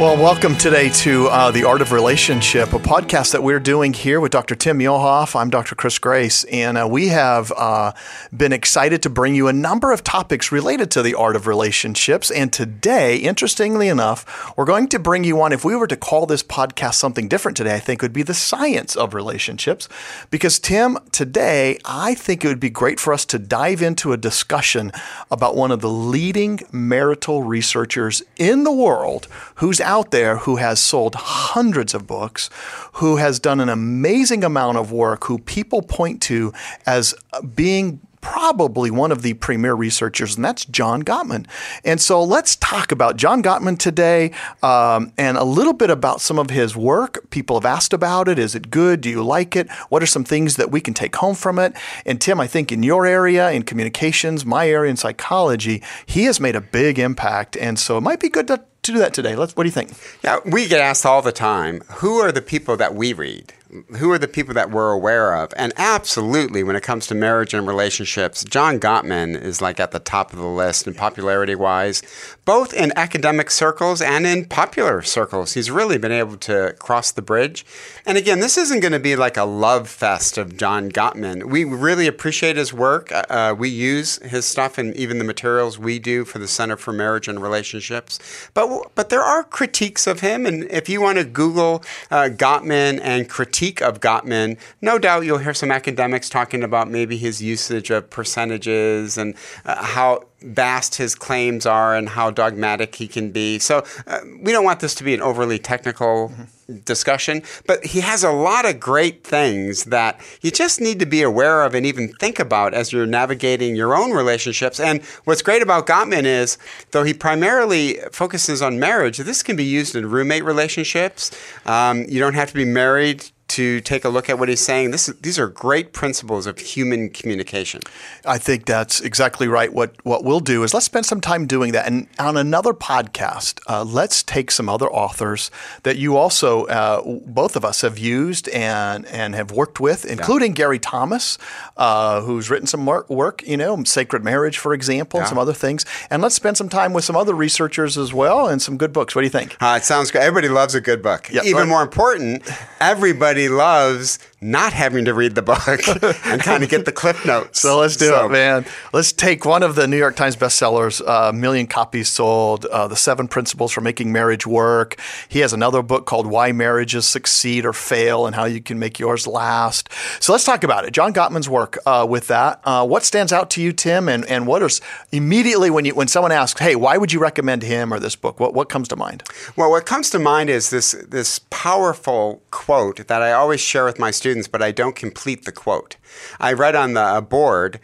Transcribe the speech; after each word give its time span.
Well, 0.00 0.16
welcome 0.16 0.56
today 0.56 0.88
to 0.88 1.28
uh, 1.28 1.52
The 1.52 1.62
Art 1.62 1.80
of 1.80 1.92
Relationship, 1.92 2.72
a 2.72 2.80
podcast 2.80 3.30
that 3.30 3.44
we're 3.44 3.60
doing 3.60 3.92
here 3.92 4.20
with 4.20 4.32
Dr. 4.32 4.56
Tim 4.56 4.80
Muehlhoff. 4.80 5.36
I'm 5.36 5.50
Dr. 5.50 5.76
Chris 5.76 6.00
Grace, 6.00 6.42
and 6.44 6.76
uh, 6.76 6.88
we 6.90 7.08
have 7.08 7.52
uh, 7.56 7.92
been 8.36 8.52
excited 8.52 9.04
to 9.04 9.08
bring 9.08 9.36
you 9.36 9.46
a 9.46 9.52
number 9.52 9.92
of 9.92 10.02
topics 10.02 10.50
related 10.50 10.90
to 10.90 11.02
the 11.02 11.14
art 11.14 11.36
of 11.36 11.46
relationships. 11.46 12.32
And 12.32 12.52
today, 12.52 13.18
interestingly 13.18 13.86
enough, 13.86 14.52
we're 14.56 14.64
going 14.64 14.88
to 14.88 14.98
bring 14.98 15.22
you 15.22 15.40
on. 15.40 15.52
If 15.52 15.64
we 15.64 15.76
were 15.76 15.86
to 15.86 15.96
call 15.96 16.26
this 16.26 16.42
podcast 16.42 16.94
something 16.94 17.28
different 17.28 17.56
today, 17.56 17.76
I 17.76 17.80
think 17.80 18.02
would 18.02 18.12
be 18.12 18.24
the 18.24 18.34
science 18.34 18.96
of 18.96 19.14
relationships. 19.14 19.88
Because, 20.28 20.58
Tim, 20.58 20.98
today, 21.12 21.78
I 21.84 22.16
think 22.16 22.44
it 22.44 22.48
would 22.48 22.58
be 22.58 22.68
great 22.68 22.98
for 22.98 23.12
us 23.12 23.24
to 23.26 23.38
dive 23.38 23.80
into 23.80 24.12
a 24.12 24.16
discussion 24.16 24.90
about 25.30 25.54
one 25.54 25.70
of 25.70 25.82
the 25.82 25.88
leading 25.88 26.62
marital 26.72 27.44
researchers 27.44 28.24
in 28.36 28.64
the 28.64 28.72
world 28.72 29.28
who's 29.56 29.83
out 29.84 30.10
there 30.10 30.38
who 30.38 30.56
has 30.56 30.80
sold 30.80 31.14
hundreds 31.14 31.94
of 31.94 32.06
books, 32.06 32.50
who 32.94 33.16
has 33.16 33.38
done 33.38 33.60
an 33.60 33.68
amazing 33.68 34.42
amount 34.42 34.78
of 34.78 34.90
work, 34.90 35.24
who 35.24 35.38
people 35.38 35.82
point 35.82 36.20
to 36.22 36.52
as 36.86 37.14
being 37.54 38.00
probably 38.24 38.90
one 38.90 39.12
of 39.12 39.20
the 39.20 39.34
premier 39.34 39.74
researchers, 39.74 40.34
and 40.34 40.42
that's 40.42 40.64
John 40.64 41.02
Gottman. 41.02 41.46
And 41.84 42.00
so 42.00 42.24
let's 42.24 42.56
talk 42.56 42.90
about 42.90 43.18
John 43.18 43.42
Gottman 43.42 43.78
today 43.78 44.32
um, 44.62 45.12
and 45.18 45.36
a 45.36 45.44
little 45.44 45.74
bit 45.74 45.90
about 45.90 46.22
some 46.22 46.38
of 46.38 46.48
his 46.48 46.74
work. 46.74 47.28
People 47.28 47.56
have 47.56 47.66
asked 47.66 47.92
about 47.92 48.26
it. 48.26 48.38
Is 48.38 48.54
it 48.54 48.70
good? 48.70 49.02
Do 49.02 49.10
you 49.10 49.22
like 49.22 49.54
it? 49.54 49.70
What 49.90 50.02
are 50.02 50.06
some 50.06 50.24
things 50.24 50.56
that 50.56 50.70
we 50.70 50.80
can 50.80 50.94
take 50.94 51.14
home 51.16 51.34
from 51.34 51.58
it? 51.58 51.74
And 52.06 52.18
Tim, 52.18 52.40
I 52.40 52.46
think 52.46 52.72
in 52.72 52.82
your 52.82 53.04
area, 53.04 53.50
in 53.50 53.62
communications, 53.62 54.46
my 54.46 54.66
area 54.70 54.90
in 54.90 54.96
psychology, 54.96 55.82
he 56.06 56.24
has 56.24 56.40
made 56.40 56.56
a 56.56 56.62
big 56.62 56.98
impact. 56.98 57.58
And 57.58 57.78
so 57.78 57.98
it 57.98 58.00
might 58.00 58.20
be 58.20 58.30
good 58.30 58.46
to 58.46 58.64
to 58.84 58.92
do 58.92 58.98
that 58.98 59.14
today. 59.14 59.36
Let's. 59.36 59.56
What 59.56 59.64
do 59.64 59.68
you 59.68 59.72
think? 59.72 59.92
Yeah, 60.22 60.38
we 60.44 60.68
get 60.68 60.80
asked 60.80 61.04
all 61.04 61.22
the 61.22 61.32
time, 61.32 61.82
who 61.96 62.18
are 62.18 62.32
the 62.32 62.42
people 62.42 62.76
that 62.76 62.94
we 62.94 63.12
read? 63.12 63.52
Who 63.98 64.10
are 64.12 64.18
the 64.18 64.28
people 64.28 64.54
that 64.54 64.70
we're 64.70 64.92
aware 64.92 65.34
of? 65.34 65.52
And 65.56 65.72
absolutely, 65.76 66.62
when 66.62 66.76
it 66.76 66.82
comes 66.82 67.06
to 67.08 67.14
marriage 67.14 67.54
and 67.54 67.66
relationships, 67.66 68.44
John 68.44 68.78
Gottman 68.78 69.40
is 69.40 69.60
like 69.60 69.80
at 69.80 69.90
the 69.90 69.98
top 69.98 70.32
of 70.32 70.38
the 70.38 70.46
list 70.46 70.86
in 70.86 70.94
popularity 70.94 71.54
wise, 71.54 72.02
both 72.44 72.72
in 72.72 72.92
academic 72.96 73.50
circles 73.50 74.00
and 74.00 74.26
in 74.26 74.44
popular 74.44 75.02
circles. 75.02 75.54
He's 75.54 75.70
really 75.70 75.98
been 75.98 76.12
able 76.12 76.36
to 76.38 76.74
cross 76.78 77.10
the 77.10 77.22
bridge. 77.22 77.66
And 78.06 78.16
again, 78.16 78.40
this 78.40 78.56
isn't 78.56 78.80
going 78.80 78.92
to 78.92 79.00
be 79.00 79.16
like 79.16 79.36
a 79.36 79.44
love 79.44 79.88
fest 79.88 80.38
of 80.38 80.56
John 80.56 80.90
Gottman. 80.90 81.50
We 81.50 81.64
really 81.64 82.06
appreciate 82.06 82.56
his 82.56 82.72
work. 82.72 83.10
Uh, 83.10 83.24
uh 83.28 83.54
we 83.56 83.68
use 83.68 84.18
his 84.18 84.44
stuff 84.44 84.78
and 84.78 84.94
even 84.96 85.18
the 85.18 85.24
materials 85.24 85.78
we 85.78 85.98
do 85.98 86.24
for 86.24 86.38
the 86.38 86.48
Center 86.48 86.76
for 86.76 86.92
Marriage 86.92 87.28
and 87.28 87.42
Relationships. 87.42 88.18
But, 88.54 88.94
but 88.94 89.08
there 89.08 89.22
are 89.22 89.42
critiques 89.42 90.06
of 90.06 90.20
him. 90.20 90.46
And 90.46 90.64
if 90.70 90.88
you 90.88 91.00
want 91.00 91.18
to 91.18 91.24
Google 91.24 91.82
uh, 92.10 92.28
Gottman 92.30 93.00
and 93.02 93.28
critique, 93.28 93.63
critique 93.64 93.80
of 93.80 94.00
Gottman, 94.00 94.58
no 94.82 94.98
doubt 94.98 95.24
you'll 95.24 95.38
hear 95.38 95.54
some 95.54 95.70
academics 95.70 96.28
talking 96.28 96.62
about 96.62 96.90
maybe 96.90 97.16
his 97.16 97.40
usage 97.40 97.90
of 97.90 98.10
percentages 98.10 99.16
and 99.16 99.34
uh, 99.64 99.82
how 99.82 100.24
vast 100.44 100.96
his 100.96 101.14
claims 101.14 101.66
are 101.66 101.96
and 101.96 102.10
how 102.10 102.30
dogmatic 102.30 102.94
he 102.96 103.08
can 103.08 103.30
be. 103.30 103.58
So 103.58 103.84
uh, 104.06 104.20
we 104.40 104.52
don't 104.52 104.64
want 104.64 104.80
this 104.80 104.94
to 104.96 105.04
be 105.04 105.14
an 105.14 105.22
overly 105.22 105.58
technical 105.58 106.28
mm-hmm. 106.28 106.78
discussion, 106.84 107.42
but 107.66 107.84
he 107.84 108.00
has 108.00 108.22
a 108.22 108.30
lot 108.30 108.66
of 108.66 108.78
great 108.78 109.24
things 109.24 109.84
that 109.84 110.20
you 110.42 110.50
just 110.50 110.80
need 110.80 110.98
to 111.00 111.06
be 111.06 111.22
aware 111.22 111.62
of 111.62 111.74
and 111.74 111.86
even 111.86 112.12
think 112.14 112.38
about 112.38 112.74
as 112.74 112.92
you're 112.92 113.06
navigating 113.06 113.74
your 113.74 113.96
own 113.96 114.12
relationships. 114.12 114.78
And 114.78 115.02
what's 115.24 115.42
great 115.42 115.62
about 115.62 115.86
Gottman 115.86 116.24
is, 116.24 116.58
though 116.90 117.04
he 117.04 117.14
primarily 117.14 117.98
focuses 118.12 118.60
on 118.60 118.78
marriage, 118.78 119.18
this 119.18 119.42
can 119.42 119.56
be 119.56 119.64
used 119.64 119.96
in 119.96 120.10
roommate 120.10 120.44
relationships. 120.44 121.30
Um, 121.64 122.04
you 122.08 122.20
don't 122.20 122.34
have 122.34 122.48
to 122.48 122.54
be 122.54 122.64
married 122.64 123.30
to 123.46 123.80
take 123.82 124.04
a 124.04 124.08
look 124.08 124.28
at 124.28 124.38
what 124.38 124.48
he's 124.48 124.60
saying. 124.60 124.90
This, 124.90 125.06
these 125.20 125.38
are 125.38 125.46
great 125.46 125.92
principles 125.92 126.46
of 126.46 126.58
human 126.58 127.10
communication. 127.10 127.82
I 128.24 128.38
think 128.38 128.66
that's 128.66 129.00
exactly 129.00 129.46
right. 129.46 129.72
What 129.72 129.94
what 130.04 130.24
we'll 130.34 130.40
do 130.40 130.64
is 130.64 130.74
let's 130.74 130.86
spend 130.86 131.06
some 131.06 131.20
time 131.20 131.46
doing 131.46 131.70
that. 131.72 131.86
And 131.86 132.08
on 132.18 132.36
another 132.36 132.72
podcast, 132.74 133.60
uh, 133.68 133.84
let's 133.84 134.24
take 134.24 134.50
some 134.50 134.68
other 134.68 134.90
authors 134.90 135.48
that 135.84 135.96
you 135.96 136.16
also 136.16 136.64
uh, 136.64 137.02
both 137.24 137.54
of 137.54 137.64
us 137.64 137.82
have 137.82 137.98
used 137.98 138.48
and 138.48 139.06
and 139.06 139.36
have 139.36 139.52
worked 139.52 139.78
with, 139.78 140.04
including 140.04 140.50
yeah. 140.50 140.56
Gary 140.56 140.80
Thomas, 140.80 141.38
uh, 141.76 142.20
who's 142.22 142.50
written 142.50 142.66
some 142.66 142.84
work, 142.84 143.46
you 143.46 143.56
know, 143.56 143.84
Sacred 143.84 144.24
Marriage, 144.24 144.58
for 144.58 144.74
example, 144.74 145.18
yeah. 145.18 145.22
and 145.22 145.28
some 145.28 145.38
other 145.38 145.52
things. 145.52 145.86
And 146.10 146.20
let's 146.20 146.34
spend 146.34 146.56
some 146.56 146.68
time 146.68 146.92
with 146.92 147.04
some 147.04 147.16
other 147.16 147.34
researchers 147.34 147.96
as 147.96 148.12
well 148.12 148.48
and 148.48 148.60
some 148.60 148.76
good 148.76 148.92
books. 148.92 149.14
What 149.14 149.20
do 149.22 149.26
you 149.26 149.30
think? 149.30 149.56
Uh, 149.60 149.78
it 149.80 149.84
sounds 149.84 150.10
good. 150.10 150.22
Everybody 150.22 150.48
loves 150.48 150.74
a 150.74 150.80
good 150.80 151.00
book. 151.00 151.30
Yep. 151.32 151.44
Even 151.44 151.68
more 151.68 151.82
important, 151.82 152.42
everybody 152.80 153.48
loves 153.48 154.18
not 154.44 154.74
having 154.74 155.06
to 155.06 155.14
read 155.14 155.34
the 155.34 155.42
book 155.42 155.66
and 156.26 156.40
kind 156.42 156.62
of 156.62 156.68
get 156.68 156.84
the 156.84 156.92
cliff 156.92 157.24
notes. 157.24 157.60
So 157.60 157.78
let's 157.78 157.96
do 157.96 158.08
so. 158.08 158.26
it, 158.26 158.32
man. 158.32 158.66
Let's 158.92 159.12
take 159.12 159.44
one 159.44 159.62
of 159.62 159.74
the 159.74 159.88
New 159.88 159.96
York 159.96 160.16
Times 160.16 160.36
bestsellers, 160.36 161.00
a 161.00 161.28
uh, 161.28 161.32
million 161.32 161.66
copies 161.66 162.10
sold, 162.10 162.66
uh, 162.66 162.86
The 162.86 162.96
Seven 162.96 163.26
Principles 163.26 163.72
for 163.72 163.80
Making 163.80 164.12
Marriage 164.12 164.46
Work. 164.46 165.00
He 165.28 165.38
has 165.38 165.54
another 165.54 165.82
book 165.82 166.04
called 166.04 166.26
Why 166.26 166.52
Marriages 166.52 167.08
Succeed 167.08 167.64
or 167.64 167.72
Fail 167.72 168.26
and 168.26 168.36
How 168.36 168.44
You 168.44 168.60
Can 168.60 168.78
Make 168.78 168.98
Yours 168.98 169.26
Last. 169.26 169.88
So 170.20 170.32
let's 170.32 170.44
talk 170.44 170.62
about 170.62 170.84
it. 170.84 170.92
John 170.92 171.14
Gottman's 171.14 171.48
work 171.48 171.78
uh, 171.86 172.06
with 172.08 172.26
that. 172.26 172.60
Uh, 172.64 172.86
what 172.86 173.04
stands 173.04 173.32
out 173.32 173.48
to 173.50 173.62
you, 173.62 173.72
Tim? 173.72 174.08
And, 174.10 174.26
and 174.26 174.46
what 174.46 174.62
is 174.62 174.82
immediately 175.10 175.70
when 175.70 175.86
you 175.86 175.94
when 175.94 176.08
someone 176.08 176.32
asks, 176.32 176.60
hey, 176.60 176.76
why 176.76 176.98
would 176.98 177.12
you 177.12 177.20
recommend 177.20 177.62
him 177.62 177.94
or 177.94 177.98
this 177.98 178.16
book? 178.16 178.38
What, 178.38 178.52
what 178.52 178.68
comes 178.68 178.88
to 178.88 178.96
mind? 178.96 179.22
Well, 179.56 179.70
what 179.70 179.86
comes 179.86 180.10
to 180.10 180.18
mind 180.18 180.50
is 180.50 180.68
this, 180.68 180.92
this 181.08 181.40
powerful 181.50 182.42
quote 182.50 183.06
that 183.06 183.22
I 183.22 183.32
always 183.32 183.60
share 183.60 183.84
with 183.84 183.98
my 183.98 184.10
students 184.10 184.33
students, 184.34 184.48
but 184.48 184.62
I 184.62 184.72
don't 184.72 184.96
complete 184.96 185.44
the 185.44 185.52
quote. 185.52 185.96
I 186.40 186.52
read 186.52 186.74
on 186.74 186.94
the 186.94 187.00
uh, 187.00 187.20
board, 187.20 187.78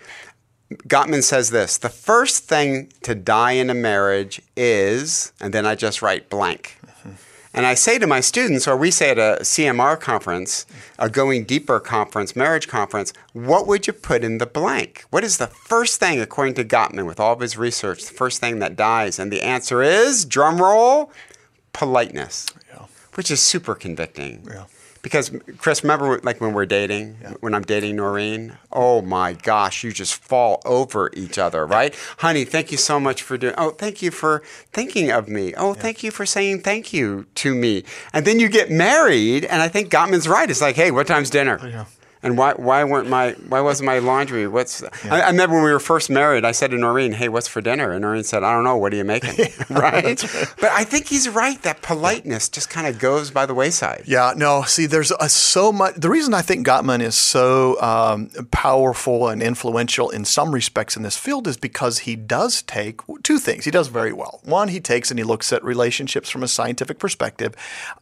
Gottman 0.88 1.22
says 1.22 1.50
this 1.50 1.78
the 1.78 1.88
first 1.88 2.44
thing 2.44 2.92
to 3.02 3.14
die 3.14 3.52
in 3.52 3.70
a 3.70 3.74
marriage 3.74 4.42
is, 4.56 5.32
and 5.40 5.54
then 5.54 5.64
I 5.64 5.76
just 5.76 6.02
write 6.02 6.28
blank. 6.28 6.76
And 7.52 7.66
I 7.66 7.74
say 7.74 7.98
to 7.98 8.06
my 8.06 8.20
students, 8.20 8.68
or 8.68 8.76
we 8.76 8.92
say 8.92 9.10
at 9.10 9.18
a 9.18 9.42
CMR 9.42 9.98
conference, 9.98 10.66
a 11.00 11.10
Going 11.10 11.42
Deeper 11.44 11.80
conference, 11.80 12.36
marriage 12.36 12.68
conference, 12.68 13.12
what 13.32 13.66
would 13.66 13.88
you 13.88 13.92
put 13.92 14.22
in 14.22 14.38
the 14.38 14.46
blank? 14.46 15.04
What 15.10 15.24
is 15.24 15.38
the 15.38 15.48
first 15.48 15.98
thing, 15.98 16.20
according 16.20 16.54
to 16.54 16.64
Gottman, 16.64 17.06
with 17.06 17.18
all 17.18 17.32
of 17.32 17.40
his 17.40 17.58
research, 17.58 18.04
the 18.04 18.14
first 18.14 18.40
thing 18.40 18.60
that 18.60 18.76
dies? 18.76 19.18
And 19.18 19.32
the 19.32 19.42
answer 19.42 19.82
is, 19.82 20.24
drum 20.24 20.62
roll, 20.62 21.10
politeness, 21.72 22.46
yeah. 22.72 22.86
which 23.14 23.32
is 23.32 23.40
super 23.42 23.74
convicting. 23.74 24.46
Yeah. 24.48 24.66
Because 25.02 25.32
Chris, 25.58 25.82
remember 25.82 26.20
like 26.22 26.40
when 26.40 26.52
we're 26.52 26.66
dating, 26.66 27.18
yeah. 27.22 27.32
when 27.40 27.54
I'm 27.54 27.62
dating 27.62 27.96
Noreen? 27.96 28.58
Oh 28.70 29.00
my 29.00 29.32
gosh, 29.32 29.82
you 29.82 29.92
just 29.92 30.14
fall 30.16 30.60
over 30.64 31.10
each 31.14 31.38
other, 31.38 31.66
right? 31.66 31.94
Honey, 32.18 32.44
thank 32.44 32.70
you 32.70 32.78
so 32.78 33.00
much 33.00 33.22
for 33.22 33.38
doing. 33.38 33.54
Oh, 33.56 33.70
thank 33.70 34.02
you 34.02 34.10
for 34.10 34.42
thinking 34.72 35.10
of 35.10 35.28
me. 35.28 35.54
Oh, 35.54 35.74
yeah. 35.74 35.80
thank 35.80 36.02
you 36.02 36.10
for 36.10 36.26
saying 36.26 36.60
thank 36.60 36.92
you 36.92 37.26
to 37.36 37.54
me. 37.54 37.84
And 38.12 38.26
then 38.26 38.38
you 38.40 38.48
get 38.48 38.70
married, 38.70 39.44
and 39.46 39.62
I 39.62 39.68
think 39.68 39.90
Gottman's 39.90 40.28
right. 40.28 40.50
It's 40.50 40.60
like, 40.60 40.76
hey, 40.76 40.90
what 40.90 41.06
time's 41.06 41.30
dinner? 41.30 41.86
Yeah. 42.22 42.28
And 42.28 42.38
why 42.38 42.52
why 42.52 42.84
weren't 42.84 43.08
my 43.08 43.32
why 43.48 43.60
wasn't 43.60 43.86
my 43.86 43.98
laundry? 43.98 44.46
What's 44.46 44.82
yeah. 44.82 45.14
I, 45.14 45.20
I, 45.20 45.30
remember 45.30 45.56
when 45.56 45.64
we 45.64 45.72
were 45.72 45.80
first 45.80 46.10
married, 46.10 46.44
I 46.44 46.52
said 46.52 46.70
to 46.70 46.78
Noreen, 46.78 47.12
"Hey, 47.12 47.28
what's 47.28 47.48
for 47.48 47.60
dinner?" 47.60 47.92
And 47.92 48.02
Noreen 48.02 48.24
said, 48.24 48.42
"I 48.42 48.52
don't 48.52 48.64
know. 48.64 48.76
What 48.76 48.92
are 48.92 48.96
you 48.96 49.04
making?" 49.04 49.46
right? 49.70 50.04
right? 50.04 50.54
But 50.60 50.70
I 50.72 50.84
think 50.84 51.06
he's 51.06 51.28
right. 51.28 51.60
That 51.62 51.82
politeness 51.82 52.48
just 52.48 52.68
kind 52.68 52.86
of 52.86 52.98
goes 52.98 53.30
by 53.30 53.46
the 53.46 53.54
wayside. 53.54 54.04
Yeah. 54.06 54.34
No. 54.36 54.62
See, 54.62 54.86
there's 54.86 55.12
a, 55.12 55.28
so 55.28 55.72
much. 55.72 55.94
The 55.96 56.10
reason 56.10 56.34
I 56.34 56.42
think 56.42 56.66
Gottman 56.66 57.00
is 57.00 57.14
so 57.14 57.80
um, 57.80 58.30
powerful 58.50 59.28
and 59.28 59.42
influential 59.42 60.10
in 60.10 60.24
some 60.24 60.52
respects 60.52 60.96
in 60.96 61.02
this 61.02 61.16
field 61.16 61.46
is 61.46 61.56
because 61.56 62.00
he 62.00 62.16
does 62.16 62.62
take 62.62 63.00
two 63.22 63.38
things. 63.38 63.64
He 63.64 63.70
does 63.70 63.88
very 63.88 64.12
well. 64.12 64.40
One, 64.44 64.68
he 64.68 64.80
takes 64.80 65.10
and 65.10 65.18
he 65.18 65.24
looks 65.24 65.52
at 65.52 65.64
relationships 65.64 66.28
from 66.28 66.42
a 66.42 66.48
scientific 66.48 66.98
perspective. 66.98 67.54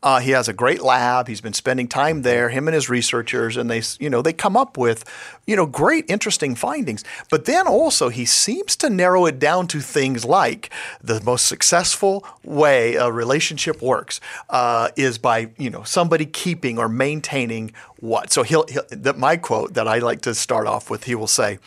Uh, 0.02 0.20
he 0.20 0.32
has 0.32 0.48
a 0.48 0.52
great 0.52 0.82
lab. 0.82 1.28
He's 1.28 1.40
been 1.40 1.52
spending 1.52 1.86
time 1.86 2.22
there. 2.22 2.48
Him 2.48 2.66
and 2.66 2.74
his 2.74 2.88
researchers, 2.88 3.56
and 3.56 3.70
they. 3.70 3.82
You 4.00 4.07
you 4.08 4.10
know, 4.10 4.22
they 4.22 4.32
come 4.32 4.56
up 4.56 4.78
with, 4.78 5.04
you 5.46 5.54
know, 5.54 5.66
great, 5.66 6.06
interesting 6.08 6.54
findings. 6.54 7.04
But 7.28 7.44
then 7.44 7.66
also 7.66 8.08
he 8.08 8.24
seems 8.24 8.74
to 8.76 8.88
narrow 8.88 9.26
it 9.26 9.38
down 9.38 9.66
to 9.66 9.80
things 9.80 10.24
like 10.24 10.70
the 11.02 11.20
most 11.20 11.46
successful 11.46 12.24
way 12.42 12.94
a 12.94 13.12
relationship 13.12 13.82
works 13.82 14.18
uh, 14.48 14.88
is 14.96 15.18
by, 15.18 15.50
you 15.58 15.68
know, 15.68 15.82
somebody 15.82 16.24
keeping 16.24 16.78
or 16.78 16.88
maintaining 16.88 17.72
what. 18.00 18.32
So 18.32 18.44
he'll, 18.44 18.66
he'll 18.68 18.84
that 18.88 19.18
my 19.18 19.36
quote 19.36 19.74
that 19.74 19.86
I 19.86 19.98
like 19.98 20.22
to 20.22 20.34
start 20.34 20.66
off 20.66 20.88
with, 20.88 21.04
he 21.04 21.14
will 21.14 21.26
say 21.26 21.58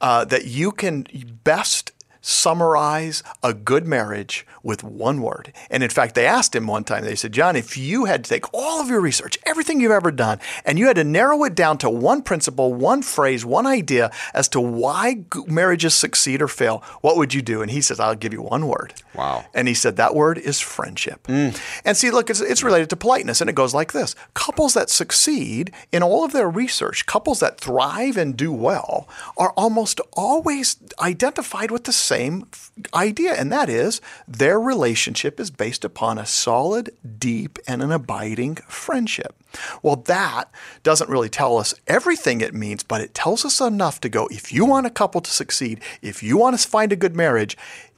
uh, 0.00 0.24
that 0.26 0.44
you 0.44 0.70
can 0.70 1.08
best 1.42 1.90
summarize 2.26 3.22
a 3.40 3.54
good 3.54 3.86
marriage 3.86 4.44
with 4.64 4.82
one 4.82 5.22
word. 5.22 5.52
And 5.70 5.84
in 5.84 5.90
fact, 5.90 6.16
they 6.16 6.26
asked 6.26 6.56
him 6.56 6.66
one 6.66 6.82
time, 6.82 7.04
they 7.04 7.14
said, 7.14 7.30
John, 7.30 7.54
if 7.54 7.76
you 7.76 8.06
had 8.06 8.24
to 8.24 8.28
take 8.30 8.52
all 8.52 8.80
of 8.80 8.88
your 8.88 9.00
research, 9.00 9.38
everything 9.46 9.80
you've 9.80 9.92
ever 9.92 10.10
done, 10.10 10.40
and 10.64 10.76
you 10.76 10.88
had 10.88 10.96
to 10.96 11.04
narrow 11.04 11.44
it 11.44 11.54
down 11.54 11.78
to 11.78 11.88
one 11.88 12.22
principle, 12.22 12.74
one 12.74 13.02
phrase, 13.02 13.44
one 13.44 13.64
idea 13.64 14.10
as 14.34 14.48
to 14.48 14.60
why 14.60 15.24
marriages 15.46 15.94
succeed 15.94 16.42
or 16.42 16.48
fail, 16.48 16.82
what 17.00 17.16
would 17.16 17.32
you 17.32 17.42
do? 17.42 17.62
And 17.62 17.70
he 17.70 17.80
says, 17.80 18.00
I'll 18.00 18.16
give 18.16 18.32
you 18.32 18.42
one 18.42 18.66
word. 18.66 18.92
Wow. 19.16 19.44
And 19.54 19.68
he 19.68 19.74
said, 19.74 19.96
that 19.96 20.14
word 20.14 20.38
is 20.38 20.60
friendship. 20.60 21.26
Mm. 21.26 21.58
And 21.84 21.96
see, 21.96 22.10
look, 22.10 22.30
it's, 22.30 22.40
it's 22.40 22.62
related 22.62 22.90
to 22.90 22.96
politeness, 22.96 23.40
and 23.40 23.48
it 23.50 23.54
goes 23.54 23.74
like 23.74 23.92
this 23.92 24.14
Couples 24.34 24.74
that 24.74 24.90
succeed 24.90 25.72
in 25.92 26.02
all 26.02 26.24
of 26.24 26.32
their 26.32 26.48
research, 26.48 27.06
couples 27.06 27.40
that 27.40 27.58
thrive 27.58 28.16
and 28.16 28.36
do 28.36 28.52
well, 28.52 29.08
are 29.36 29.52
almost 29.52 30.00
always 30.12 30.76
identified 31.00 31.70
with 31.70 31.84
the 31.84 31.92
same 31.92 32.46
idea, 32.94 33.34
and 33.34 33.50
that 33.52 33.68
is 33.68 34.00
their 34.28 34.60
relationship 34.60 35.40
is 35.40 35.50
based 35.50 35.84
upon 35.84 36.18
a 36.18 36.26
solid, 36.26 36.90
deep, 37.18 37.58
and 37.66 37.82
an 37.82 37.92
abiding 37.92 38.56
friendship. 38.68 39.34
Well, 39.82 39.96
that 39.96 40.50
doesn't 40.82 41.10
really 41.10 41.28
tell 41.28 41.58
us 41.58 41.74
everything 41.86 42.40
it 42.40 42.54
means, 42.54 42.82
but 42.82 43.00
it 43.00 43.14
tells 43.14 43.44
us 43.44 43.60
enough 43.60 44.00
to 44.00 44.08
go 44.08 44.28
if 44.30 44.52
you 44.52 44.64
want 44.64 44.86
a 44.86 44.90
couple 44.90 45.20
to 45.20 45.30
succeed, 45.30 45.80
if 46.02 46.22
you 46.22 46.36
want 46.36 46.58
to 46.58 46.68
find 46.68 46.92
a 46.92 46.96
good 46.96 47.16
marriage, 47.16 47.56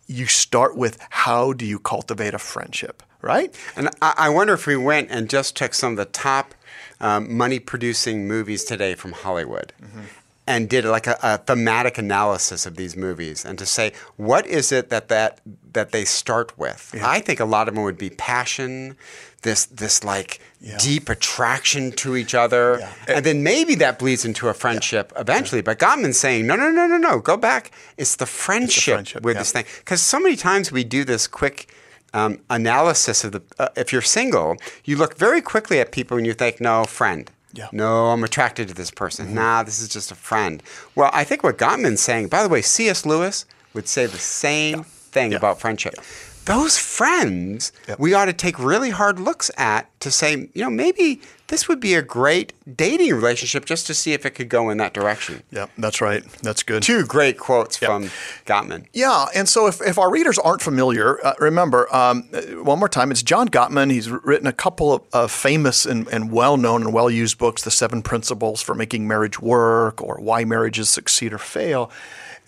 you 0.08 0.26
start 0.26 0.76
with 0.76 0.99
how 1.10 1.52
do 1.52 1.64
you 1.64 1.78
cultivate 1.78 2.34
a 2.34 2.38
friendship, 2.38 3.02
right? 3.22 3.55
And 3.76 3.90
I 4.02 4.28
wonder 4.31 4.55
if 4.55 4.66
we 4.66 4.76
went 4.76 5.10
and 5.10 5.31
just 5.31 5.55
took 5.55 5.75
some 5.75 5.93
of 5.93 5.96
the 5.99 6.06
top 6.06 6.55
um, 7.00 7.37
money 7.37 7.58
producing 7.58 8.26
movies 8.26 8.64
today 8.64 8.94
from 8.94 9.12
Hollywood. 9.12 9.72
Mm-hmm 9.81 10.00
and 10.48 10.68
did 10.68 10.84
like 10.86 11.06
a, 11.06 11.16
a, 11.22 11.38
thematic 11.38 11.98
analysis 11.98 12.64
of 12.64 12.76
these 12.76 12.96
movies 12.96 13.44
and 13.44 13.58
to 13.58 13.66
say 13.66 13.92
what 14.16 14.46
is 14.46 14.72
it 14.72 14.88
that 14.88 15.08
that 15.08 15.40
that 15.74 15.92
they 15.92 16.04
start 16.04 16.58
with. 16.58 16.92
Yeah. 16.94 17.08
I 17.08 17.20
think 17.20 17.38
a 17.38 17.44
lot 17.44 17.68
of 17.68 17.74
them 17.74 17.84
would 17.84 17.98
be 17.98 18.10
passion, 18.10 18.96
this 19.42 19.66
this 19.66 20.02
like 20.02 20.40
yeah. 20.60 20.78
deep 20.78 21.08
attraction 21.08 21.92
to 21.92 22.16
each 22.16 22.34
other, 22.34 22.78
yeah. 22.80 23.16
and 23.16 23.24
then 23.24 23.42
maybe 23.42 23.74
that 23.76 23.98
bleeds 23.98 24.24
into 24.24 24.48
a 24.48 24.54
friendship 24.54 25.12
eventually. 25.16 25.62
But 25.62 25.78
Gottman's 25.78 26.18
saying 26.18 26.46
no, 26.46 26.56
no, 26.56 26.70
no, 26.70 26.86
no, 26.86 26.96
no, 26.96 27.20
go 27.20 27.36
back. 27.36 27.70
It's 27.96 28.16
the 28.16 28.26
friendship, 28.26 28.94
friendship 28.94 29.22
with 29.22 29.36
this 29.36 29.52
thing 29.52 29.66
because 29.78 30.00
so 30.02 30.18
many 30.18 30.36
times 30.36 30.72
we 30.72 30.84
do 30.84 31.04
this 31.04 31.26
quick. 31.26 31.72
Um, 32.14 32.40
analysis 32.48 33.22
of 33.22 33.32
the 33.32 33.42
uh, 33.58 33.68
if 33.76 33.92
you're 33.92 34.00
single, 34.00 34.56
you 34.82 34.96
look 34.96 35.18
very 35.18 35.42
quickly 35.42 35.78
at 35.78 35.92
people 35.92 36.16
and 36.16 36.26
you 36.26 36.32
think, 36.32 36.58
no, 36.58 36.84
friend. 36.84 37.30
Yeah. 37.52 37.68
No, 37.72 38.06
I'm 38.06 38.24
attracted 38.24 38.68
to 38.68 38.74
this 38.74 38.90
person. 38.90 39.26
Mm-hmm. 39.26 39.34
Nah, 39.34 39.62
this 39.62 39.80
is 39.80 39.88
just 39.88 40.10
a 40.10 40.14
friend. 40.14 40.62
Well, 40.94 41.10
I 41.12 41.24
think 41.24 41.42
what 41.42 41.58
Gottman's 41.58 42.00
saying, 42.00 42.28
by 42.28 42.42
the 42.42 42.48
way, 42.48 42.62
C.S. 42.62 43.06
Lewis 43.06 43.46
would 43.74 43.88
say 43.88 44.06
the 44.06 44.18
same 44.18 44.78
yeah. 44.78 44.84
thing 44.84 45.32
yeah. 45.32 45.38
about 45.38 45.60
friendship. 45.60 45.94
Yeah. 45.96 46.02
Those 46.48 46.78
friends, 46.78 47.72
yep. 47.86 47.98
we 47.98 48.14
ought 48.14 48.24
to 48.24 48.32
take 48.32 48.58
really 48.58 48.88
hard 48.88 49.20
looks 49.20 49.50
at 49.58 49.88
to 50.00 50.10
say, 50.10 50.48
you 50.54 50.64
know, 50.64 50.70
maybe 50.70 51.20
this 51.48 51.68
would 51.68 51.78
be 51.78 51.94
a 51.94 52.00
great 52.00 52.54
dating 52.74 53.14
relationship 53.14 53.66
just 53.66 53.86
to 53.88 53.92
see 53.92 54.14
if 54.14 54.24
it 54.24 54.30
could 54.30 54.48
go 54.48 54.70
in 54.70 54.78
that 54.78 54.94
direction. 54.94 55.42
Yeah, 55.50 55.66
that's 55.76 56.00
right. 56.00 56.24
That's 56.42 56.62
good. 56.62 56.82
Two 56.82 57.04
great 57.04 57.38
quotes 57.38 57.82
yep. 57.82 57.90
from 57.90 58.04
Gottman. 58.46 58.86
Yeah, 58.94 59.26
and 59.34 59.46
so 59.46 59.66
if, 59.66 59.82
if 59.82 59.98
our 59.98 60.10
readers 60.10 60.38
aren't 60.38 60.62
familiar, 60.62 61.22
uh, 61.22 61.34
remember, 61.38 61.94
um, 61.94 62.22
one 62.64 62.78
more 62.78 62.88
time, 62.88 63.10
it's 63.10 63.22
John 63.22 63.50
Gottman. 63.50 63.90
He's 63.90 64.10
written 64.10 64.46
a 64.46 64.52
couple 64.52 64.94
of, 64.94 65.02
of 65.12 65.30
famous 65.30 65.84
and, 65.84 66.08
and 66.08 66.32
well 66.32 66.56
known 66.56 66.82
and 66.82 66.94
well 66.94 67.10
used 67.10 67.36
books 67.36 67.62
The 67.62 67.70
Seven 67.70 68.00
Principles 68.00 68.62
for 68.62 68.74
Making 68.74 69.06
Marriage 69.06 69.38
Work 69.38 70.00
or 70.00 70.18
Why 70.18 70.46
Marriages 70.46 70.88
Succeed 70.88 71.34
or 71.34 71.38
Fail. 71.38 71.90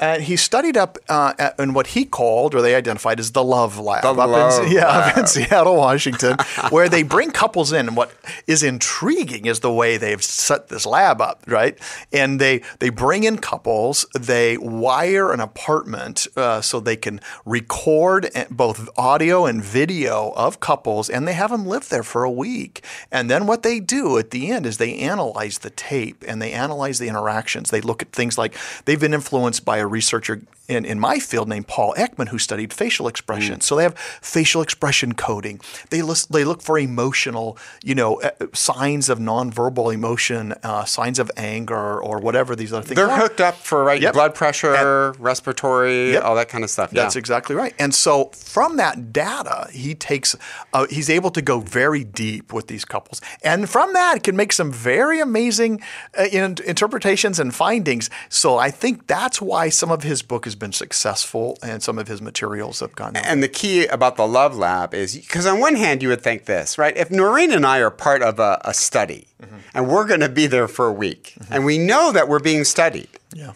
And 0.01 0.23
he 0.23 0.37
studied 0.37 0.79
up 0.79 0.99
uh, 1.09 1.51
in 1.59 1.75
what 1.75 1.89
he 1.89 2.07
called, 2.07 2.55
or 2.55 2.63
they 2.63 2.75
identified 2.75 3.21
as 3.21 3.33
the 3.33 3.45
Love 3.45 3.79
Lab, 3.79 4.03
the 4.03 4.09
up, 4.09 4.17
love 4.17 4.65
in, 4.65 4.73
yeah, 4.73 4.87
lab. 4.87 5.13
up 5.13 5.19
in 5.19 5.27
Seattle, 5.27 5.77
Washington, 5.77 6.37
where 6.71 6.89
they 6.89 7.03
bring 7.03 7.31
couples 7.31 7.71
in. 7.71 7.89
And 7.89 7.97
what 7.97 8.13
is 8.47 8.63
intriguing 8.63 9.45
is 9.45 9.61
the 9.61 9.73
way 9.73 9.99
they've 9.99 10.23
set 10.23 10.69
this 10.69 10.87
lab 10.87 11.21
up, 11.21 11.45
right? 11.47 11.79
And 12.13 12.41
they 12.41 12.63
they 12.79 12.89
bring 12.89 13.25
in 13.25 13.39
couples, 13.39 14.07
they 14.19 14.57
wire 14.57 15.33
an 15.33 15.41
apartment 15.41 16.27
uh, 16.35 16.63
so 16.63 16.81
they 16.81 16.97
can 16.97 17.21
record 17.45 18.31
both 18.51 18.89
audio 18.97 19.45
and 19.45 19.63
video 19.63 20.33
of 20.35 20.61
couples, 20.61 21.11
and 21.11 21.29
they 21.29 21.35
have 21.35 21.51
them 21.51 21.67
live 21.67 21.91
there 21.91 22.03
for 22.03 22.25
a 22.25 22.31
week. 22.31 22.83
And 23.13 23.31
then 23.31 23.47
what 23.47 23.63
they 23.63 23.81
do 23.81 24.17
at 24.17 24.31
the 24.31 24.51
end 24.51 24.65
is 24.65 24.79
they 24.79 24.97
analyze 24.97 25.59
the 25.59 25.71
tape 25.71 26.25
and 26.27 26.41
they 26.41 26.53
analyze 26.53 26.99
the 26.99 27.09
interactions. 27.09 27.71
They 27.71 27.83
look 27.83 28.01
at 28.01 28.13
things 28.13 28.39
like 28.39 28.57
they've 28.87 28.99
been 28.99 29.15
influenced 29.15 29.65
by 29.65 29.77
a 29.77 29.90
researcher 29.91 30.43
in, 30.71 30.85
in 30.85 31.01
my 31.01 31.19
field 31.19 31.49
named 31.49 31.67
Paul 31.67 31.95
Ekman 31.99 32.29
who 32.29 32.39
studied 32.39 32.73
facial 32.73 33.09
expression. 33.09 33.57
Mm. 33.57 33.63
So 33.63 33.77
they 33.77 33.83
have 33.83 33.99
facial 33.99 34.63
expression 34.63 35.15
coding. 35.15 35.61
They 35.91 36.01
list, 36.01 36.31
they 36.31 36.45
look 36.45 36.63
for 36.63 36.79
emotional, 36.79 37.59
you 37.83 37.97
know, 37.97 38.21
uh, 38.23 38.31
signs 38.53 39.09
of 39.09 39.19
nonverbal 39.19 39.93
emotion, 39.93 40.55
uh, 40.63 40.85
signs 40.85 41.19
of 41.19 41.31
anger 41.37 42.01
or 42.01 42.21
whatever 42.21 42.55
these 42.55 42.73
other 42.73 42.87
things. 42.87 42.97
They're 42.97 43.11
are. 43.11 43.19
hooked 43.19 43.41
up 43.41 43.57
for 43.57 43.83
right 43.83 44.01
yep. 44.01 44.15
blood 44.15 44.35
pressure, 44.35 44.75
and, 44.75 45.19
respiratory, 45.19 46.13
yep. 46.13 46.23
all 46.23 46.37
that 46.37 46.49
kind 46.49 46.63
of 46.63 46.71
stuff. 46.71 46.91
That's 46.91 47.17
yeah. 47.17 47.19
exactly 47.19 47.57
right. 47.57 47.75
And 47.79 47.93
so 47.93 48.27
from 48.27 48.77
that 48.77 49.13
data, 49.13 49.69
he 49.73 49.97
takes 49.97 50.37
uh, 50.73 50.87
he's 50.89 51.11
able 51.11 51.31
to 51.33 51.43
go 51.43 51.59
very 51.59 52.05
deep 52.05 52.53
with 52.53 52.69
these 52.69 52.85
couples, 52.85 53.21
and 53.43 53.69
from 53.69 53.93
that 53.95 54.23
can 54.23 54.37
make 54.37 54.53
some 54.53 54.71
very 54.71 55.19
amazing 55.19 55.81
uh, 56.17 56.27
in, 56.31 56.57
interpretations 56.65 57.41
and 57.41 57.53
findings. 57.53 58.09
So 58.29 58.57
I 58.57 58.71
think 58.71 59.09
that's 59.09 59.43
why 59.43 59.69
some 59.81 59.91
of 59.91 60.03
his 60.03 60.21
book 60.21 60.45
has 60.45 60.55
been 60.55 60.73
successful 60.73 61.59
and 61.63 61.83
some 61.83 61.99
of 61.99 62.07
his 62.07 62.21
materials 62.21 62.81
have 62.81 62.95
gone. 62.95 63.17
And 63.17 63.43
the 63.43 63.49
key 63.49 63.87
about 63.87 64.17
the 64.17 64.29
Love 64.29 64.55
Lab 64.55 64.93
is 64.93 65.17
because 65.17 65.47
on 65.47 65.59
one 65.59 65.75
hand 65.75 66.03
you 66.03 66.11
would 66.11 66.21
think 66.21 66.45
this, 66.45 66.77
right? 66.77 66.95
If 66.97 67.11
Noreen 67.11 67.51
and 67.51 67.65
I 67.65 67.79
are 67.79 67.91
part 67.91 68.23
of 68.23 68.39
a, 68.39 68.61
a 68.63 68.75
study 68.75 69.27
mm-hmm. 69.43 69.57
and 69.73 69.89
we're 69.89 70.07
going 70.07 70.21
to 70.21 70.29
be 70.29 70.47
there 70.47 70.69
for 70.69 70.87
a 70.87 70.93
week 70.93 71.33
mm-hmm. 71.41 71.55
and 71.55 71.65
we 71.65 71.79
know 71.79 72.13
that 72.13 72.29
we're 72.29 72.41
being 72.41 72.65
studied. 72.65 73.09
Yeah. 73.35 73.55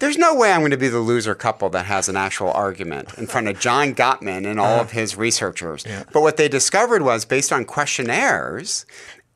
There's 0.00 0.18
no 0.18 0.34
way 0.34 0.52
I'm 0.52 0.60
going 0.60 0.72
to 0.72 0.76
be 0.76 0.88
the 0.88 0.98
loser 0.98 1.34
couple 1.34 1.70
that 1.70 1.86
has 1.86 2.10
an 2.10 2.16
actual 2.16 2.52
argument 2.52 3.14
in 3.16 3.26
front 3.26 3.48
of 3.48 3.58
John 3.58 3.94
Gottman 3.94 4.46
and 4.46 4.60
all 4.60 4.78
uh, 4.78 4.82
of 4.82 4.90
his 4.90 5.16
researchers. 5.16 5.84
Yeah. 5.86 6.04
But 6.12 6.20
what 6.20 6.36
they 6.36 6.48
discovered 6.48 7.00
was 7.00 7.24
based 7.24 7.52
on 7.52 7.64
questionnaires, 7.64 8.84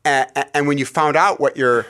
and, 0.04 0.30
and 0.52 0.66
when 0.69 0.76
you 0.76 0.84
found 0.84 1.16
out 1.16 1.40
what 1.40 1.56
your 1.56 1.86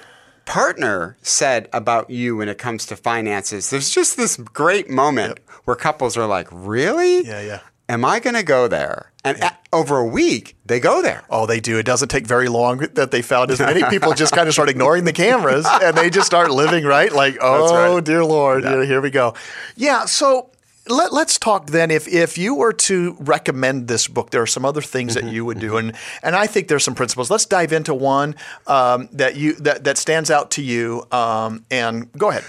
partner 0.48 1.18
said 1.20 1.68
about 1.74 2.08
you 2.08 2.38
when 2.38 2.48
it 2.48 2.56
comes 2.56 2.86
to 2.86 2.96
finances. 2.96 3.68
There's 3.68 3.90
just 3.90 4.16
this 4.16 4.38
great 4.38 4.88
moment 4.88 5.38
yep. 5.38 5.50
where 5.64 5.76
couples 5.76 6.16
are 6.16 6.26
like, 6.26 6.48
"Really? 6.50 7.26
Yeah, 7.26 7.42
yeah. 7.42 7.60
Am 7.88 8.04
I 8.04 8.18
going 8.18 8.34
to 8.34 8.42
go 8.42 8.66
there?" 8.66 9.12
And 9.24 9.36
yeah. 9.38 9.46
at, 9.46 9.66
over 9.74 9.98
a 9.98 10.06
week, 10.06 10.56
they 10.64 10.80
go 10.80 11.02
there. 11.02 11.22
Oh, 11.28 11.44
they 11.44 11.60
do. 11.60 11.78
It 11.78 11.84
doesn't 11.84 12.08
take 12.08 12.26
very 12.26 12.48
long 12.48 12.78
that 12.78 13.10
they 13.10 13.20
found 13.20 13.50
as 13.50 13.60
many 13.60 13.82
people 13.90 14.14
just 14.14 14.32
kind 14.32 14.48
of 14.48 14.54
start 14.54 14.70
ignoring 14.70 15.04
the 15.04 15.12
cameras 15.12 15.66
and 15.82 15.94
they 15.94 16.08
just 16.08 16.26
start 16.26 16.50
living 16.50 16.84
right. 16.84 17.12
Like, 17.12 17.36
oh 17.42 17.94
right. 17.96 18.04
dear 18.04 18.24
Lord, 18.24 18.64
yeah. 18.64 18.84
here 18.84 19.02
we 19.02 19.10
go. 19.10 19.34
Yeah. 19.76 20.06
So 20.06 20.50
let, 20.90 21.12
us 21.12 21.38
talk 21.38 21.66
then. 21.66 21.90
If 21.90 22.08
if 22.08 22.38
you 22.38 22.54
were 22.54 22.72
to 22.72 23.16
recommend 23.20 23.88
this 23.88 24.08
book, 24.08 24.30
there 24.30 24.42
are 24.42 24.46
some 24.46 24.64
other 24.64 24.82
things 24.82 25.16
mm-hmm, 25.16 25.26
that 25.26 25.32
you 25.32 25.44
would 25.44 25.60
do, 25.60 25.72
mm-hmm. 25.72 25.88
and 25.88 25.96
and 26.22 26.36
I 26.36 26.46
think 26.46 26.68
there's 26.68 26.84
some 26.84 26.94
principles. 26.94 27.30
Let's 27.30 27.46
dive 27.46 27.72
into 27.72 27.94
one 27.94 28.34
um, 28.66 29.08
that 29.12 29.36
you 29.36 29.54
that 29.54 29.84
that 29.84 29.98
stands 29.98 30.30
out 30.30 30.50
to 30.52 30.62
you. 30.62 31.04
Um, 31.12 31.64
and 31.70 32.12
go 32.12 32.30
ahead, 32.30 32.44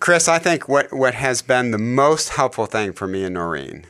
Chris. 0.00 0.28
I 0.28 0.38
think 0.38 0.68
what 0.68 0.92
what 0.92 1.14
has 1.14 1.42
been 1.42 1.70
the 1.70 1.78
most 1.78 2.30
helpful 2.30 2.66
thing 2.66 2.92
for 2.92 3.06
me 3.06 3.24
and 3.24 3.34
Noreen. 3.34 3.86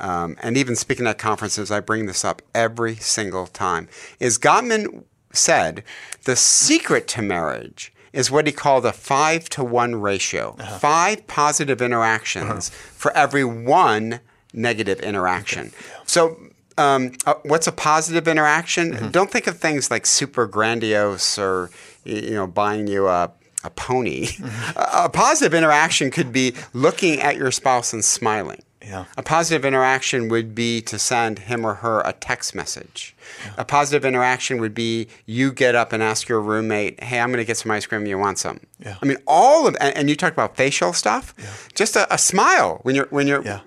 Um, 0.00 0.36
and 0.40 0.56
even 0.56 0.76
speaking 0.76 1.08
at 1.08 1.18
conferences, 1.18 1.72
I 1.72 1.80
bring 1.80 2.06
this 2.06 2.24
up 2.24 2.40
every 2.54 2.94
single 2.94 3.48
time. 3.48 3.88
Is 4.20 4.38
Gottman 4.38 5.02
said 5.32 5.82
the 6.24 6.36
secret 6.36 7.08
to 7.08 7.22
marriage 7.22 7.92
is 8.12 8.30
what 8.30 8.46
he 8.46 8.52
called 8.52 8.86
a 8.86 8.92
five 8.92 9.48
to 9.50 9.64
one 9.64 9.96
ratio. 9.96 10.56
Uh-huh. 10.58 10.78
Five 10.78 11.26
positive 11.26 11.82
interactions 11.82 12.68
uh-huh. 12.68 12.92
for 12.94 13.16
every 13.16 13.44
one 13.44 14.20
negative 14.52 15.00
interaction. 15.00 15.66
Okay. 15.68 15.76
Yeah. 15.90 16.02
So, 16.04 16.40
um, 16.76 17.12
uh, 17.26 17.34
what's 17.42 17.66
a 17.66 17.72
positive 17.72 18.28
interaction? 18.28 18.92
Mm-hmm. 18.92 19.08
Don't 19.10 19.30
think 19.30 19.46
of 19.46 19.58
things 19.58 19.90
like 19.90 20.06
super 20.06 20.46
grandiose 20.46 21.38
or 21.38 21.70
you 22.04 22.30
know 22.30 22.46
buying 22.46 22.86
you 22.86 23.08
a 23.08 23.32
a 23.64 23.70
pony. 23.70 24.26
Mm-hmm. 24.26 24.78
A, 24.78 25.04
a 25.04 25.08
positive 25.08 25.52
interaction 25.52 26.10
could 26.10 26.32
be 26.32 26.54
looking 26.72 27.20
at 27.20 27.36
your 27.36 27.50
spouse 27.50 27.92
and 27.92 28.04
smiling. 28.04 28.62
Yeah. 28.88 29.04
A 29.18 29.22
positive 29.22 29.64
interaction 29.66 30.28
would 30.28 30.54
be 30.54 30.80
to 30.82 30.98
send 30.98 31.40
him 31.40 31.66
or 31.66 31.74
her 31.74 32.00
a 32.00 32.14
text 32.14 32.54
message. 32.54 33.14
Yeah. 33.44 33.52
A 33.58 33.64
positive 33.64 34.04
interaction 34.04 34.60
would 34.60 34.74
be 34.74 35.08
you 35.26 35.52
get 35.52 35.74
up 35.74 35.92
and 35.92 36.02
ask 36.02 36.28
your 36.28 36.40
roommate, 36.40 37.02
"Hey, 37.02 37.20
I'm 37.20 37.28
going 37.28 37.38
to 37.38 37.44
get 37.44 37.58
some 37.58 37.70
ice 37.70 37.84
cream. 37.86 38.06
You 38.06 38.18
want 38.18 38.38
some?" 38.38 38.60
Yeah. 38.78 38.96
I 39.02 39.06
mean, 39.06 39.18
all 39.26 39.66
of 39.66 39.76
and, 39.80 39.94
and 39.96 40.08
you 40.08 40.16
talked 40.16 40.34
about 40.34 40.56
facial 40.56 40.92
stuff. 40.94 41.34
Yeah. 41.38 41.46
Just 41.74 41.96
a, 41.96 42.12
a 42.12 42.18
smile 42.18 42.80
when 42.82 42.94
you're 42.94 43.08
when 43.10 43.26
you're 43.26 43.42
yeah. 43.42 43.60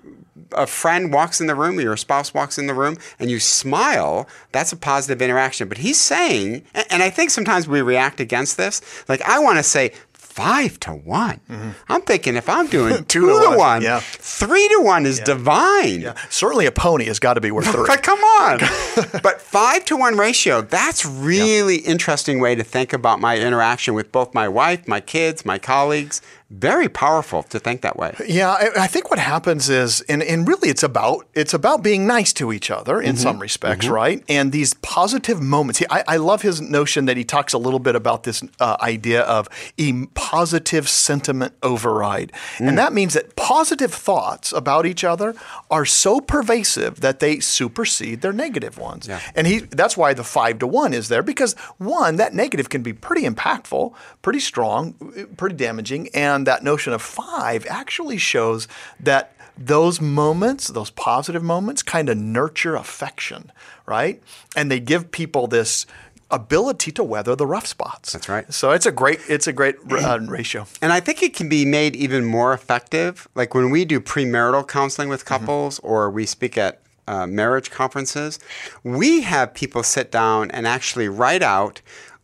a 0.52 0.66
friend 0.66 1.12
walks 1.12 1.40
in 1.40 1.46
the 1.46 1.54
room 1.54 1.78
or 1.78 1.82
your 1.82 1.96
spouse 1.96 2.34
walks 2.34 2.58
in 2.58 2.66
the 2.66 2.74
room 2.74 2.96
and 3.20 3.30
you 3.30 3.38
smile. 3.38 4.28
That's 4.50 4.72
a 4.72 4.76
positive 4.76 5.22
interaction. 5.22 5.68
But 5.68 5.78
he's 5.78 6.00
saying, 6.00 6.64
and, 6.74 6.86
and 6.90 7.02
I 7.02 7.10
think 7.10 7.30
sometimes 7.30 7.68
we 7.68 7.80
react 7.80 8.18
against 8.18 8.56
this. 8.56 8.80
Like 9.08 9.22
I 9.22 9.38
want 9.38 9.58
to 9.58 9.62
say, 9.62 9.92
five 10.32 10.80
to 10.80 10.92
one. 10.92 11.40
I'm 11.88 12.02
thinking 12.02 12.36
if 12.36 12.48
I'm 12.48 12.66
doing 12.68 12.92
Mm-hmm. 12.92 13.04
Two 13.12 13.20
two, 13.20 13.40
to 13.40 13.48
one, 13.50 13.58
one, 13.58 13.82
yeah. 13.82 14.00
three 14.00 14.66
to 14.68 14.80
one 14.82 15.06
is 15.06 15.20
divine. 15.20 16.14
Certainly 16.30 16.66
a 16.66 16.72
pony 16.72 17.04
has 17.04 17.18
got 17.18 17.34
to 17.34 17.40
be 17.40 17.50
worth 17.50 17.66
three. 17.72 17.84
But 17.86 18.02
come 18.02 18.18
on. 18.18 18.58
but 19.22 19.40
five 19.40 19.84
to 19.86 19.96
one 19.96 20.16
ratio, 20.16 20.62
that's 20.62 21.04
really 21.04 21.76
interesting 21.76 22.40
way 22.40 22.54
to 22.54 22.64
think 22.64 22.92
about 22.92 23.20
my 23.20 23.38
interaction 23.38 23.94
with 23.94 24.10
both 24.12 24.34
my 24.34 24.48
wife, 24.48 24.88
my 24.88 25.00
kids, 25.00 25.44
my 25.44 25.58
colleagues. 25.58 26.20
Very 26.52 26.88
powerful 26.88 27.42
to 27.44 27.58
think 27.58 27.80
that 27.80 27.96
way. 27.96 28.14
Yeah, 28.26 28.50
I, 28.50 28.82
I 28.82 28.86
think 28.86 29.08
what 29.10 29.18
happens 29.18 29.70
is, 29.70 30.02
and, 30.02 30.22
and 30.22 30.46
really, 30.46 30.68
it's 30.68 30.82
about 30.82 31.26
it's 31.32 31.54
about 31.54 31.82
being 31.82 32.06
nice 32.06 32.32
to 32.34 32.52
each 32.52 32.70
other 32.70 33.00
in 33.00 33.14
mm-hmm. 33.14 33.22
some 33.22 33.38
respects, 33.38 33.86
mm-hmm. 33.86 33.94
right? 33.94 34.24
And 34.28 34.52
these 34.52 34.74
positive 34.74 35.40
moments. 35.40 35.78
He, 35.78 35.86
I, 35.88 36.04
I 36.06 36.16
love 36.18 36.42
his 36.42 36.60
notion 36.60 37.06
that 37.06 37.16
he 37.16 37.24
talks 37.24 37.54
a 37.54 37.58
little 37.58 37.78
bit 37.78 37.96
about 37.96 38.24
this 38.24 38.42
uh, 38.60 38.76
idea 38.80 39.22
of 39.22 39.48
a 39.78 40.06
positive 40.14 40.90
sentiment 40.90 41.54
override, 41.62 42.32
and 42.58 42.72
mm. 42.72 42.76
that 42.76 42.92
means 42.92 43.14
that 43.14 43.34
positive 43.34 43.94
thoughts 43.94 44.52
about 44.52 44.84
each 44.84 45.04
other 45.04 45.34
are 45.70 45.86
so 45.86 46.20
pervasive 46.20 47.00
that 47.00 47.20
they 47.20 47.40
supersede 47.40 48.20
their 48.20 48.32
negative 48.32 48.76
ones. 48.76 49.08
Yeah. 49.08 49.20
And 49.34 49.46
he 49.46 49.60
that's 49.60 49.96
why 49.96 50.12
the 50.12 50.24
five 50.24 50.58
to 50.58 50.66
one 50.66 50.92
is 50.92 51.08
there 51.08 51.22
because 51.22 51.54
one, 51.78 52.16
that 52.16 52.34
negative 52.34 52.68
can 52.68 52.82
be 52.82 52.92
pretty 52.92 53.26
impactful, 53.26 53.94
pretty 54.20 54.40
strong, 54.40 54.92
pretty 55.36 55.56
damaging. 55.56 56.08
And 56.14 56.41
that 56.44 56.62
notion 56.62 56.92
of 56.92 57.02
five 57.02 57.66
actually 57.68 58.18
shows 58.18 58.68
that 59.00 59.34
those 59.58 60.00
moments, 60.00 60.68
those 60.68 60.90
positive 60.90 61.42
moments, 61.42 61.82
kind 61.82 62.08
of 62.08 62.16
nurture 62.16 62.74
affection, 62.74 63.52
right? 63.86 64.22
And 64.56 64.70
they 64.70 64.80
give 64.80 65.10
people 65.10 65.46
this 65.46 65.86
ability 66.30 66.90
to 66.92 67.04
weather 67.04 67.36
the 67.36 67.46
rough 67.46 67.66
spots. 67.66 68.12
That's 68.14 68.28
right. 68.28 68.50
So 68.52 68.70
it's 68.70 68.86
a 68.86 68.92
great 68.92 69.20
it's 69.28 69.46
a 69.46 69.52
great 69.52 69.76
uh, 69.90 70.18
ratio. 70.22 70.66
And 70.80 70.90
I 70.90 71.00
think 71.00 71.22
it 71.22 71.34
can 71.36 71.48
be 71.50 71.66
made 71.66 71.94
even 71.94 72.24
more 72.24 72.54
effective. 72.54 73.28
Like 73.34 73.54
when 73.54 73.68
we 73.68 73.84
do 73.84 74.00
premarital 74.00 74.66
counseling 74.66 75.10
with 75.10 75.24
Mm-hmm. 75.24 75.44
couples 75.44 75.78
or 75.80 76.10
we 76.10 76.24
speak 76.24 76.56
at 76.56 76.80
uh, 77.06 77.26
marriage 77.26 77.70
conferences, 77.70 78.38
we 78.82 79.20
have 79.22 79.52
people 79.52 79.82
sit 79.82 80.10
down 80.10 80.50
and 80.52 80.66
actually 80.66 81.08
write 81.08 81.42
out, 81.42 81.82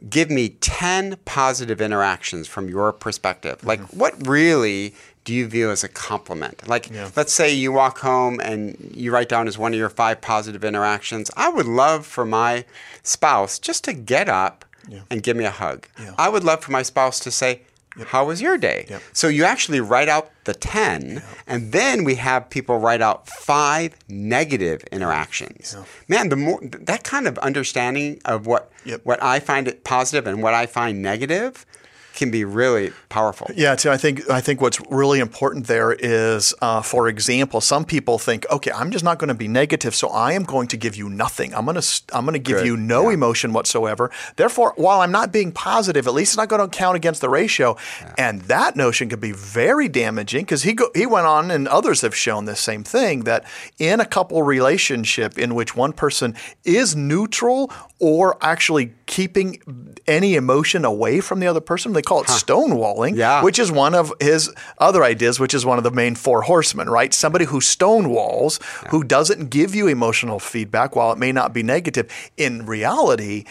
give 0.09 0.31
me 0.31 0.51
10 0.61 1.17
positive 1.25 1.81
interactions 1.81 2.47
from 2.47 2.69
your 2.69 2.93
perspective. 2.93 3.65
Like, 3.65 3.81
Mm-hmm. 3.81 3.99
what 3.99 4.27
really 4.27 4.95
do 5.25 5.35
you 5.35 5.47
view 5.47 5.71
as 5.71 5.83
a 5.85 5.89
compliment? 5.89 6.67
Like, 6.69 6.89
let's 7.17 7.33
say 7.33 7.53
you 7.53 7.73
walk 7.73 7.99
home 7.99 8.41
and 8.41 8.93
you 8.95 9.11
write 9.13 9.29
down 9.29 9.47
as 9.49 9.59
one 9.59 9.73
of 9.75 9.79
your 9.79 9.89
five 9.91 10.21
positive 10.21 10.65
interactions. 10.65 11.31
I 11.37 11.49
would 11.49 11.67
love 11.67 12.07
for 12.07 12.25
my 12.25 12.65
spouse 13.03 13.59
just 13.59 13.85
to 13.85 13.93
get 13.93 14.29
up 14.29 14.65
and 15.11 15.23
give 15.23 15.37
me 15.37 15.45
a 15.45 15.51
hug. 15.51 15.87
Yeah. 16.01 16.15
I 16.17 16.29
would 16.31 16.45
love 16.45 16.63
for 16.63 16.73
my 16.73 16.83
spouse 16.83 17.21
to 17.21 17.31
say, 17.31 17.61
How 18.07 18.25
was 18.27 18.41
your 18.41 18.57
day? 18.59 18.87
Yep. 18.89 19.03
So 19.13 19.29
you 19.29 19.45
actually 19.45 19.81
write 19.81 20.09
out 20.09 20.31
the 20.45 20.55
10, 20.55 21.23
and 21.47 21.73
then 21.73 22.05
we 22.05 22.15
have 22.17 22.49
people 22.49 22.79
write 22.79 23.01
out 23.03 23.29
five 23.29 23.97
negative 24.09 24.83
interactions. 24.93 25.77
Man, 26.07 26.29
the 26.29 26.37
more 26.37 26.61
that 26.63 27.03
kind 27.05 27.27
of 27.27 27.39
understanding 27.39 28.21
of 28.25 28.47
what 28.47 28.71
Yep. 28.85 29.01
what 29.05 29.23
I 29.23 29.41
find 29.41 29.69
it 29.69 29.85
positive 29.85 30.27
and 30.27 30.43
what 30.43 30.55
I 30.55 30.67
find 30.67 31.03
negative 31.03 31.67
can 32.15 32.31
be 32.31 32.45
really 32.45 32.93
powerful. 33.09 33.49
Yeah, 33.55 33.77
too. 33.77 33.91
I 33.91 33.97
think 33.97 34.29
I 34.29 34.41
think 34.41 34.61
what's 34.61 34.81
really 34.91 35.21
important 35.21 35.67
there 35.67 35.93
is, 35.93 36.55
uh, 36.61 36.83
for 36.83 37.09
example, 37.09 37.61
some 37.61 37.85
people 37.85 38.19
think, 38.19 38.45
okay, 38.51 38.73
I'm 38.73 38.91
just 38.91 39.05
not 39.05 39.19
going 39.19 39.29
to 39.29 39.35
be 39.35 39.49
negative, 39.49 39.95
so 39.95 40.09
I 40.09 40.33
am 40.33 40.43
going 40.43 40.69
to 40.69 40.77
give 40.77 40.97
you 40.97 41.09
nothing. 41.09 41.55
I'm 41.55 41.65
going 41.65 41.81
to 41.81 42.03
I'm 42.13 42.25
going 42.25 42.33
to 42.33 42.39
give 42.41 42.59
Good. 42.59 42.67
you 42.67 42.77
no 42.77 43.09
emotion 43.11 43.53
whatsoever. 43.53 44.11
Therefore, 44.37 44.73
while 44.77 45.01
I'm 45.01 45.13
not 45.13 45.33
being 45.33 45.53
positive, 45.53 46.07
at 46.07 46.15
least 46.15 46.33
it's 46.33 46.37
not 46.37 46.49
going 46.49 46.69
to 46.69 46.77
count 46.77 46.97
against 46.97 47.21
the 47.21 47.29
ratio. 47.29 47.77
And 48.17 48.43
that 48.43 48.75
notion 48.75 49.09
can 49.09 49.21
be 49.21 49.33
very 49.33 49.89
damaging 49.89 50.45
because 50.45 50.65
he 50.65 50.73
go, 50.73 50.91
he 50.95 51.07
went 51.07 51.27
on, 51.27 51.51
and 51.51 51.69
others 51.69 52.01
have 52.01 52.17
shown 52.17 52.47
this 52.47 52.61
same 52.61 52.83
thing 52.83 53.25
that 53.25 53.45
in 53.79 54.01
a 54.01 54.07
couple 54.07 54.43
relationship 54.43 55.39
in 55.39 55.55
which 55.55 55.77
one 55.77 55.93
person 55.93 56.35
is 56.65 56.97
neutral 56.97 57.71
or 58.01 58.37
actually 58.45 58.95
keeping 59.09 59.59
any 60.07 60.35
emotion 60.37 60.85
away 60.85 61.21
from 61.21 61.41
the 61.41 61.47
other 61.49 61.61
person, 61.63 61.95
they 61.95 62.03
call 62.03 62.21
it 62.21 62.29
stonewalling, 62.29 63.17
Yeah. 63.17 63.43
which 63.43 63.59
is 63.59 63.73
one 63.73 63.95
of 63.95 64.13
his 64.21 64.53
other 64.79 65.03
ideas, 65.03 65.41
which 65.41 65.55
is 65.55 65.65
one 65.67 65.79
of 65.79 65.83
the 65.85 65.91
main 65.91 66.15
four 66.15 66.43
horsemen, 66.43 66.89
right? 66.91 67.13
Somebody 67.13 67.47
who 67.47 67.59
stonewalls, 67.61 68.63
who 68.91 69.03
doesn't 69.03 69.49
give 69.51 69.75
you 69.75 69.89
emotional 69.89 70.39
feedback 70.39 70.95
while 70.95 71.11
it 71.11 71.19
may 71.19 71.33
not 71.33 71.53
be 71.53 71.63
negative, 71.63 72.07
in 72.37 72.67
reality 72.67 73.45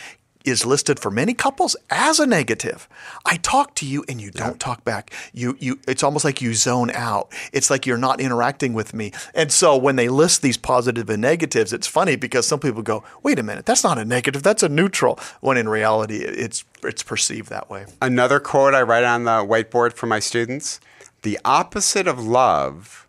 is 0.48 0.66
listed 0.66 1.00
for 1.00 1.12
many 1.12 1.34
couples 1.34 1.75
as 1.89 2.20
a 2.20 2.25
negative. 2.25 2.88
I 3.25 3.38
talk 3.38 3.75
to 3.75 3.86
you 3.86 4.06
and 4.08 4.22
you 4.22 4.32
don't 4.32 4.60
talk 4.60 4.84
back. 4.84 5.13
You 5.34 5.58
you 5.60 5.80
it's 5.88 6.04
almost 6.04 6.25
like 6.25 6.42
you 6.42 6.54
zone 6.54 6.92
out. 6.92 7.32
It's 7.54 7.70
like 7.70 7.86
you're 7.86 7.98
not 7.98 8.22
interacting 8.22 8.74
with 8.74 8.94
me. 8.94 9.12
And 9.36 9.51
so 9.51 9.75
when 9.75 9.98
they 9.98 10.10
list 10.10 10.42
these 10.42 10.58
positive 10.58 11.10
and 11.10 11.22
negatives, 11.22 11.74
it's 11.74 11.88
funny 11.88 12.16
because 12.16 12.48
some 12.48 12.60
people 12.60 12.82
go, 12.82 13.04
"Wait 13.24 13.38
a 13.38 13.44
minute, 13.44 13.66
that's 13.66 13.84
not 13.84 13.98
a 13.98 14.06
negative, 14.06 14.42
that's 14.42 14.63
a 14.63 14.70
neutral." 14.70 15.20
When 15.42 15.58
in 15.58 15.68
reality, 15.70 16.18
it's 16.18 16.63
it's 16.84 17.04
perceived 17.04 17.50
that 17.50 17.70
way. 17.70 17.86
Another 18.01 18.39
quote 18.39 18.74
I 18.74 18.82
write 18.82 19.04
on 19.04 19.25
the 19.25 19.46
whiteboard 19.46 19.94
for 19.94 20.08
my 20.08 20.20
students 20.20 20.80
the 21.24 21.39
opposite 21.44 22.08
of 22.08 22.25
love 22.25 23.08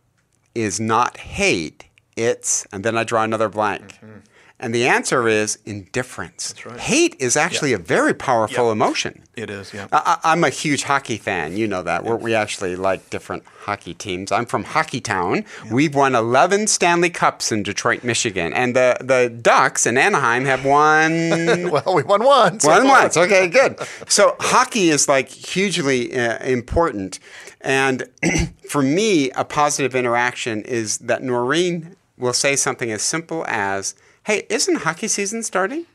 is 0.55 0.81
not 0.81 1.19
hate, 1.19 1.85
it's, 2.17 2.67
and 2.73 2.85
then 2.85 2.97
I 2.99 3.05
draw 3.05 3.23
another 3.23 3.49
blank. 3.49 3.95
Mm-hmm. 3.95 4.19
And 4.61 4.75
the 4.75 4.89
answer 4.89 5.29
is 5.29 5.59
indifference. 5.65 6.53
right. 6.67 6.81
Hate 6.81 7.15
is 7.21 7.37
actually 7.37 7.73
a 7.73 7.79
very 7.79 8.13
powerful 8.13 8.67
Yeah. 8.67 8.73
emotion. 8.73 9.23
It 9.37 9.51
is, 9.51 9.73
yeah. 9.73 9.87
I, 9.93 10.19
I'm 10.25 10.43
a 10.43 10.51
huge 10.51 10.83
hockey 10.83 11.17
fan. 11.17 11.57
You 11.57 11.69
know 11.69 11.83
that. 11.85 12.03
We're, 12.05 12.17
we 12.17 12.35
actually 12.35 12.75
like 12.75 13.09
different 13.09 13.45
hockey 13.61 13.95
teams. 13.95 14.33
I'm 14.33 14.47
from 14.47 14.65
Hockey 14.65 15.01
Town. 15.01 15.45
We've 15.71 15.95
won 15.95 16.17
11 16.17 16.67
Stanley 16.67 17.11
Cups 17.11 17.53
in 17.53 17.63
Detroit, 17.63 18.03
Michigan. 18.03 18.53
And 18.53 18.75
the, 18.75 18.97
the 19.01 19.29
Ducks 19.31 19.87
in 19.87 19.97
Anaheim 19.97 20.45
have 20.45 20.65
won 20.65 21.71
well, 21.71 21.95
we 21.95 22.03
won 22.03 22.25
one 22.25 22.59
far. 22.59 22.85
once. 22.85 23.17
Okay, 23.17 23.47
good. 23.47 23.79
So 24.09 24.35
hockey 24.41 24.91
is 24.91 25.09
like 25.09 25.29
hugely 25.29 26.19
uh, 26.19 26.45
important. 26.45 27.21
And 27.61 28.09
for 28.69 28.83
me, 28.83 29.31
a 29.33 29.45
positive 29.45 29.95
interaction 29.95 30.63
is 30.63 30.99
that 30.99 31.23
Noreen 31.23 31.95
will 32.17 32.33
say 32.33 32.57
something 32.57 32.91
as 32.91 33.03
simple 33.03 33.45
as, 33.47 33.95
Hey, 34.29 34.45
isn't 34.51 34.83
hockey 34.83 35.09
season 35.09 35.43
starting? 35.43 35.87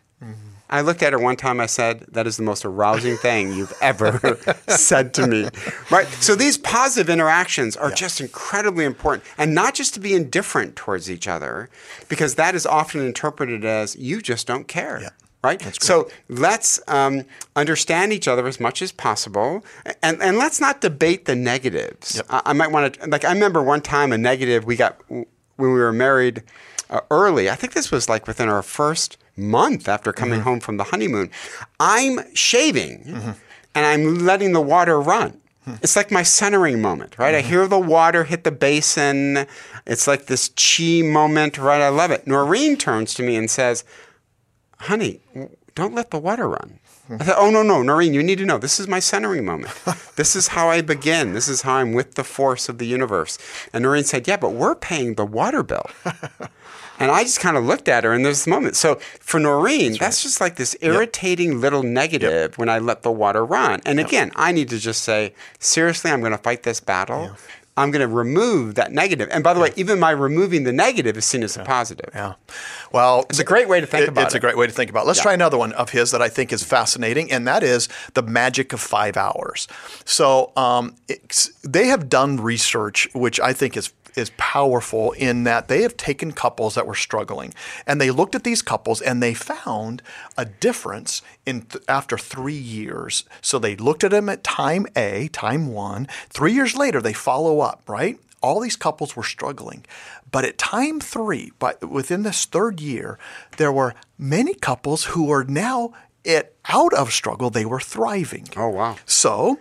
I 0.68 0.82
looked 0.82 1.04
at 1.04 1.14
her 1.14 1.20
one 1.20 1.36
time. 1.36 1.60
I 1.60 1.68
said, 1.68 2.04
"That 2.14 2.26
is 2.26 2.36
the 2.36 2.42
most 2.42 2.66
arousing 2.66 3.16
thing 3.16 3.54
you've 3.54 3.76
ever 3.80 4.40
said 4.68 5.14
to 5.14 5.28
me." 5.28 5.50
Right. 5.92 6.08
So 6.20 6.34
these 6.34 6.58
positive 6.58 7.12
interactions 7.12 7.78
are 7.78 7.92
just 7.92 8.20
incredibly 8.20 8.86
important, 8.86 9.24
and 9.38 9.54
not 9.54 9.76
just 9.76 9.94
to 9.94 10.00
be 10.00 10.16
indifferent 10.16 10.76
towards 10.76 11.12
each 11.12 11.28
other, 11.28 11.70
because 12.10 12.34
that 12.34 12.56
is 12.56 12.66
often 12.66 13.02
interpreted 13.02 13.64
as 13.66 13.96
you 13.98 14.20
just 14.20 14.48
don't 14.48 14.68
care. 14.68 15.00
Yeah. 15.04 15.10
Right. 15.44 15.62
So 15.80 16.10
let's 16.28 16.82
um, 16.88 17.26
understand 17.56 18.14
each 18.14 18.28
other 18.28 18.48
as 18.48 18.60
much 18.60 18.82
as 18.82 18.92
possible, 18.92 19.64
and 20.02 20.20
and 20.24 20.40
let's 20.40 20.60
not 20.60 20.82
debate 20.82 21.26
the 21.26 21.36
negatives. 21.36 22.16
Yep. 22.16 22.26
I, 22.32 22.42
I 22.48 22.54
might 22.54 22.72
want 22.72 22.96
to 22.96 23.10
like. 23.10 23.26
I 23.26 23.32
remember 23.32 23.62
one 23.62 23.82
time 23.82 24.12
a 24.12 24.18
negative 24.18 24.66
we 24.66 24.76
got 24.76 25.00
when 25.08 25.28
we 25.58 25.68
were 25.68 25.94
married 25.94 26.42
uh, 26.90 27.02
early. 27.12 27.50
I 27.50 27.56
think 27.56 27.74
this 27.74 27.92
was 27.92 28.08
like 28.10 28.28
within 28.28 28.50
our 28.50 28.62
first 28.64 29.18
month 29.36 29.88
after 29.88 30.14
coming 30.14 30.40
Mm-hmm. 30.40 30.50
home 30.50 30.60
from 30.60 30.78
the 30.78 30.86
honeymoon. 30.86 31.30
I'm 31.80 32.20
shaving 32.36 33.36
and 33.76 33.86
I'm 33.86 34.20
letting 34.26 34.54
the 34.54 34.62
water 34.62 35.00
run. 35.02 35.40
Hmm. 35.66 35.76
It's 35.82 35.96
like 35.96 36.12
my 36.12 36.24
centering 36.24 36.82
moment, 36.82 37.18
right? 37.18 37.34
Mm-hmm. 37.34 37.46
I 37.48 37.50
hear 37.50 37.68
the 37.68 37.80
water 37.80 38.26
hit 38.26 38.44
the 38.44 38.52
basin. 38.52 39.48
It's 39.88 40.08
like 40.08 40.26
this 40.26 40.50
chi 40.50 41.02
moment, 41.02 41.58
right? 41.58 41.82
I 41.82 41.88
love 41.90 42.12
it. 42.12 42.28
Noreen 42.28 42.76
turns 42.78 43.14
to 43.16 43.24
me 43.24 43.36
and 43.38 43.50
says, 43.50 43.84
Honey, 44.80 45.22
don't 45.76 45.96
let 45.96 46.12
the 46.12 46.20
water 46.20 46.50
run. 46.50 46.80
I 47.10 47.24
said, 47.26 47.36
Oh, 47.38 47.50
no, 47.50 47.64
no, 47.64 47.82
Noreen, 47.82 48.14
you 48.14 48.22
need 48.24 48.38
to 48.40 48.46
know 48.46 48.58
this 48.58 48.80
is 48.80 48.88
my 48.88 49.00
centering 49.00 49.46
moment. 49.46 49.74
this 50.18 50.36
is 50.36 50.50
how 50.50 50.70
I 50.70 50.82
begin. 50.82 51.34
This 51.34 51.48
is 51.48 51.62
how 51.62 51.76
I'm 51.76 51.94
with 51.94 52.16
the 52.16 52.24
force 52.24 52.68
of 52.70 52.78
the 52.78 52.86
universe. 52.88 53.38
And 53.72 53.84
Noreen 53.84 54.04
said, 54.04 54.28
Yeah, 54.28 54.38
but 54.38 54.52
we're 54.52 54.76
paying 54.76 55.16
the 55.16 55.26
water 55.26 55.64
bill. 55.64 55.90
And 57.04 57.12
I 57.12 57.24
just 57.24 57.40
kind 57.40 57.58
of 57.58 57.64
looked 57.66 57.88
at 57.88 58.04
her 58.04 58.14
in 58.14 58.24
this 58.24 58.48
moment. 58.48 58.76
So 58.76 58.96
for 59.20 59.40
Noreen, 59.40 59.96
that's, 59.98 60.24
just 60.24 60.40
like 60.42 60.56
this 60.56 60.76
irritating 60.82 61.60
little 61.62 61.84
negative 61.84 62.58
when 62.58 62.70
I 62.70 62.80
let 62.80 63.04
the 63.04 63.12
water 63.12 63.46
run. 63.46 63.82
And 63.86 64.00
again, 64.00 64.32
I 64.36 64.52
need 64.52 64.70
to 64.70 64.80
just 64.80 65.04
say, 65.04 65.34
seriously, 65.60 66.12
I'm 66.12 66.20
going 66.22 66.32
to 66.32 66.38
fight 66.38 66.64
this 66.64 66.80
battle. 66.80 67.36
I'm 67.76 67.90
going 67.90 68.08
to 68.08 68.14
remove 68.16 68.76
that 68.76 68.92
negative. 68.92 69.30
And 69.32 69.44
by 69.44 69.56
the 69.56 69.60
way, 69.60 69.72
even 69.76 70.00
my 70.00 70.12
removing 70.12 70.64
the 70.64 70.72
negative 70.72 71.18
is 71.18 71.26
seen 71.26 71.42
as 71.42 71.58
a 71.58 71.64
positive. 71.64 72.12
Yeah. 72.14 72.36
Well, 72.92 73.26
It's 73.32 73.40
a 73.40 73.44
great 73.44 73.68
way 73.68 73.82
to 73.82 73.88
think 73.88 74.08
about 74.08 74.26
It's 74.26 74.36
it. 74.36 74.38
a 74.38 74.42
great 74.42 74.56
way 74.58 74.68
to 74.68 74.72
think 74.72 74.92
about. 74.92 75.06
it. 75.06 75.08
Let's 75.08 75.22
try 75.22 75.34
another 75.34 75.58
one 75.58 75.74
of 75.74 75.90
his 75.90 76.12
that 76.12 76.22
I 76.22 76.30
think 76.30 76.54
is 76.54 76.64
fascinating, 76.64 77.32
and 77.32 77.48
that 77.48 77.64
is 77.64 77.90
the 78.14 78.22
magic 78.22 78.74
of 78.74 78.80
five 78.80 79.18
hours. 79.18 79.68
So 80.06 80.52
um, 80.56 80.94
they 81.64 81.88
have 81.88 82.10
done 82.10 82.38
research, 82.38 83.10
which 83.16 83.40
I 83.40 83.54
think 83.54 83.76
is 83.76 83.92
is 84.16 84.32
powerful 84.38 85.12
in 85.14 85.44
that 85.44 85.68
they 85.68 85.82
have 85.82 85.98
taken 85.98 86.32
couples 86.32 86.76
that 86.76 86.88
were 86.88 86.96
struggling 86.96 87.54
and 87.86 88.00
they 88.00 88.12
looked 88.12 88.36
at 88.36 88.44
these 88.44 88.62
couples 88.62 89.02
and 89.02 89.22
they 89.22 89.34
found 89.34 90.02
a 90.38 90.46
difference 90.46 91.22
in 91.46 91.62
th- 91.62 91.84
after 91.88 92.18
three 92.18 92.54
years. 92.54 93.24
So 93.42 93.60
they 93.60 93.76
looked 93.76 94.04
at 94.04 94.12
them 94.12 94.30
at 94.30 94.44
time 94.44 94.86
A, 94.96 95.28
time 95.30 95.68
one. 95.68 96.08
Three 96.30 96.54
years 96.54 96.76
later, 96.76 97.02
they 97.02 97.14
follow 97.14 97.60
up, 97.60 97.84
right? 97.88 98.20
All 98.42 98.60
these 98.60 98.76
couples 98.76 99.16
were 99.16 99.24
struggling. 99.24 99.86
But 100.32 100.46
at 100.46 100.58
time 100.58 101.00
three, 101.00 101.52
but 101.60 101.90
within 101.90 102.24
this 102.24 102.46
third 102.46 102.82
year, 102.82 103.20
there 103.58 103.72
were 103.72 103.94
many 104.18 104.54
couples 104.54 105.06
who 105.06 105.32
are 105.32 105.44
now 105.44 105.94
it 106.24 106.56
out 106.68 106.94
of 106.94 107.12
struggle. 107.12 107.50
They 107.50 107.66
were 107.66 107.80
thriving. 107.80 108.48
Oh, 108.56 108.70
wow. 108.70 108.96
So 109.06 109.60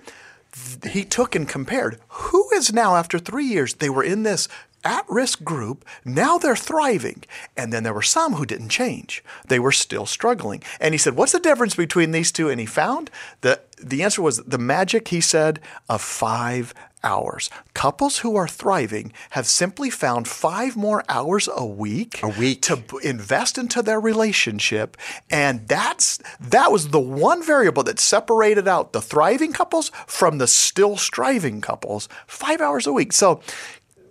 he 0.91 1.05
took 1.05 1.35
and 1.35 1.49
compared 1.49 1.99
who 2.09 2.49
is 2.55 2.73
now, 2.73 2.97
after 2.97 3.19
three 3.19 3.47
years, 3.47 3.75
they 3.75 3.91
were 3.91 4.05
in 4.05 4.23
this 4.23 4.49
at 4.85 5.05
risk 5.09 5.45
group. 5.45 5.85
Now 6.05 6.39
they're 6.39 6.57
thriving. 6.57 7.23
And 7.57 7.73
then 7.73 7.83
there 7.83 7.95
were 7.95 8.03
some 8.03 8.35
who 8.35 8.47
didn't 8.47 8.71
change. 8.71 9.23
They 9.47 9.59
were 9.59 9.73
still 9.73 10.07
struggling. 10.07 10.63
And 10.81 10.95
he 10.95 10.99
said, 10.99 11.17
What's 11.17 11.33
the 11.33 11.41
difference 11.41 11.75
between 11.75 12.11
these 12.11 12.33
two? 12.33 12.49
And 12.49 12.61
he 12.61 12.67
found 12.67 13.11
that 13.43 13.71
the 13.77 14.03
answer 14.03 14.23
was 14.23 14.39
the 14.39 14.59
magic, 14.59 15.09
he 15.09 15.21
said, 15.21 15.61
of 15.89 16.01
five 16.01 16.75
hours. 17.05 17.51
Couples 17.75 18.19
who 18.19 18.37
are 18.37 18.49
thriving 18.49 19.13
have 19.31 19.47
simply 19.47 19.91
found 19.91 20.29
five 20.29 20.77
more 20.77 21.05
hours 21.09 21.49
a 21.55 21.65
week, 21.65 22.23
A 22.23 22.29
week. 22.29 22.63
to 22.63 22.77
b- 22.77 22.99
invest 23.03 23.59
into 23.59 23.83
their 23.83 24.01
relationship, 24.01 24.97
and 25.31 25.67
that's 25.69 26.19
that 26.41 26.71
was 26.73 26.89
the 26.89 27.01
one 27.01 27.43
variable 27.43 27.83
that 27.85 27.99
separated 27.99 28.69
out 28.69 28.93
the 28.93 29.01
thriving 29.03 29.53
couples 29.53 29.91
from 30.07 30.39
the 30.39 30.47
still 30.47 30.97
striving 30.97 31.61
couples. 31.61 32.09
Five 32.27 32.61
hours 32.61 32.87
a 32.87 32.93
week. 32.93 33.13
So. 33.13 33.41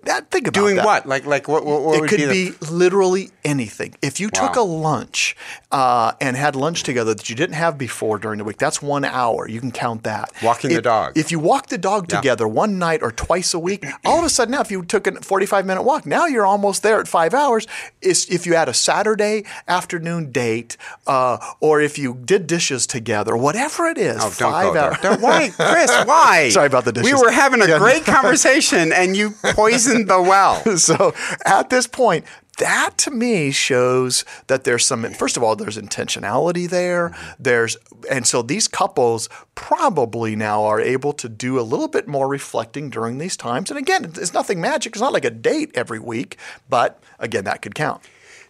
That 0.03 0.31
think 0.31 0.47
about 0.47 0.59
Doing 0.59 0.75
that. 0.77 0.85
what? 0.85 1.05
Like 1.05 1.25
like 1.25 1.47
what? 1.47 1.63
What, 1.65 1.83
what 1.83 1.95
It 1.97 2.01
would 2.01 2.09
could 2.09 2.17
be, 2.29 2.51
be, 2.51 2.57
literally 2.71 3.29
anything. 3.45 3.93
If 4.01 4.19
you 4.19 4.29
took 4.31 4.55
a 4.55 4.61
lunch 4.61 5.35
uh, 5.71 6.13
and 6.19 6.35
had 6.35 6.55
lunch 6.55 6.81
together 6.83 7.13
that 7.13 7.29
you 7.29 7.35
didn't 7.35 7.55
have 7.55 7.77
before 7.77 8.17
during 8.17 8.39
the 8.39 8.43
week, 8.43 8.57
that's 8.57 8.81
one 8.81 9.05
hour. 9.05 9.47
You 9.47 9.59
can 9.59 9.71
count 9.71 10.03
that. 10.03 10.31
Walking 10.41 10.73
the 10.73 10.81
dog. 10.81 11.17
If 11.17 11.31
you 11.31 11.37
walk 11.39 11.67
the 11.67 11.77
dog 11.77 12.07
Yeah. 12.11 12.17
together 12.17 12.47
one 12.47 12.79
night 12.79 13.03
or 13.03 13.11
twice 13.11 13.53
a 13.53 13.59
week, 13.59 13.85
all 14.05 14.19
of 14.19 14.25
a 14.25 14.29
sudden 14.29 14.53
now, 14.53 14.61
if 14.61 14.71
you 14.71 14.83
took 14.83 15.05
a 15.05 15.21
45 15.21 15.65
minute 15.67 15.83
walk, 15.83 16.05
now 16.07 16.25
you're 16.25 16.45
almost 16.47 16.81
there 16.81 16.99
at 16.99 17.07
five 17.07 17.33
hours. 17.35 17.67
Is 18.01 18.25
if 18.29 18.47
you 18.47 18.55
had 18.55 18.69
a 18.69 18.73
Saturday 18.73 19.43
afternoon 19.67 20.31
date, 20.31 20.77
uh, 21.05 21.37
or 21.59 21.79
if 21.79 21.99
you 21.99 22.15
did 22.25 22.47
dishes 22.47 22.87
together, 22.87 23.37
whatever 23.37 23.85
it 23.85 23.99
is, 23.99 24.17
Oh, 24.19 24.33
don't 24.39 24.51
go 24.73 24.79
hours. 24.79 25.21
why, 25.21 25.49
Chris? 25.55 25.91
Why? 26.05 26.49
Sorry 26.53 26.65
about 26.67 26.85
the 26.85 26.91
dishes. 26.91 27.13
We 27.13 27.21
were 27.21 27.29
having 27.31 27.61
a 27.61 27.67
Yeah. 27.67 27.77
great 27.77 28.03
conversation, 28.05 28.91
and 28.91 29.15
you 29.15 29.31
poisoned 29.43 29.90
the 29.93 30.21
well. 30.21 30.77
so 30.77 31.13
at 31.45 31.69
this 31.69 31.87
point, 31.87 32.25
that 32.57 32.97
to 32.99 33.11
me 33.11 33.51
shows 33.51 34.25
that 34.47 34.63
there's 34.63 34.85
some. 34.85 35.03
First 35.13 35.37
of 35.37 35.43
all, 35.43 35.55
there's 35.55 35.77
intentionality 35.77 36.69
there. 36.69 37.09
Mm-hmm. 37.09 37.43
There's 37.43 37.77
and 38.09 38.27
so 38.27 38.41
these 38.41 38.67
couples 38.67 39.29
probably 39.55 40.35
now 40.35 40.63
are 40.63 40.79
able 40.79 41.13
to 41.13 41.29
do 41.29 41.59
a 41.59 41.61
little 41.61 41.87
bit 41.87 42.07
more 42.07 42.27
reflecting 42.27 42.89
during 42.89 43.17
these 43.17 43.37
times. 43.37 43.71
And 43.71 43.77
again, 43.77 44.05
it's 44.05 44.33
nothing 44.33 44.61
magic. 44.61 44.93
It's 44.93 45.01
not 45.01 45.13
like 45.13 45.25
a 45.25 45.31
date 45.31 45.71
every 45.75 45.99
week, 45.99 46.37
but 46.69 47.01
again, 47.19 47.45
that 47.45 47.61
could 47.61 47.75
count. 47.75 48.03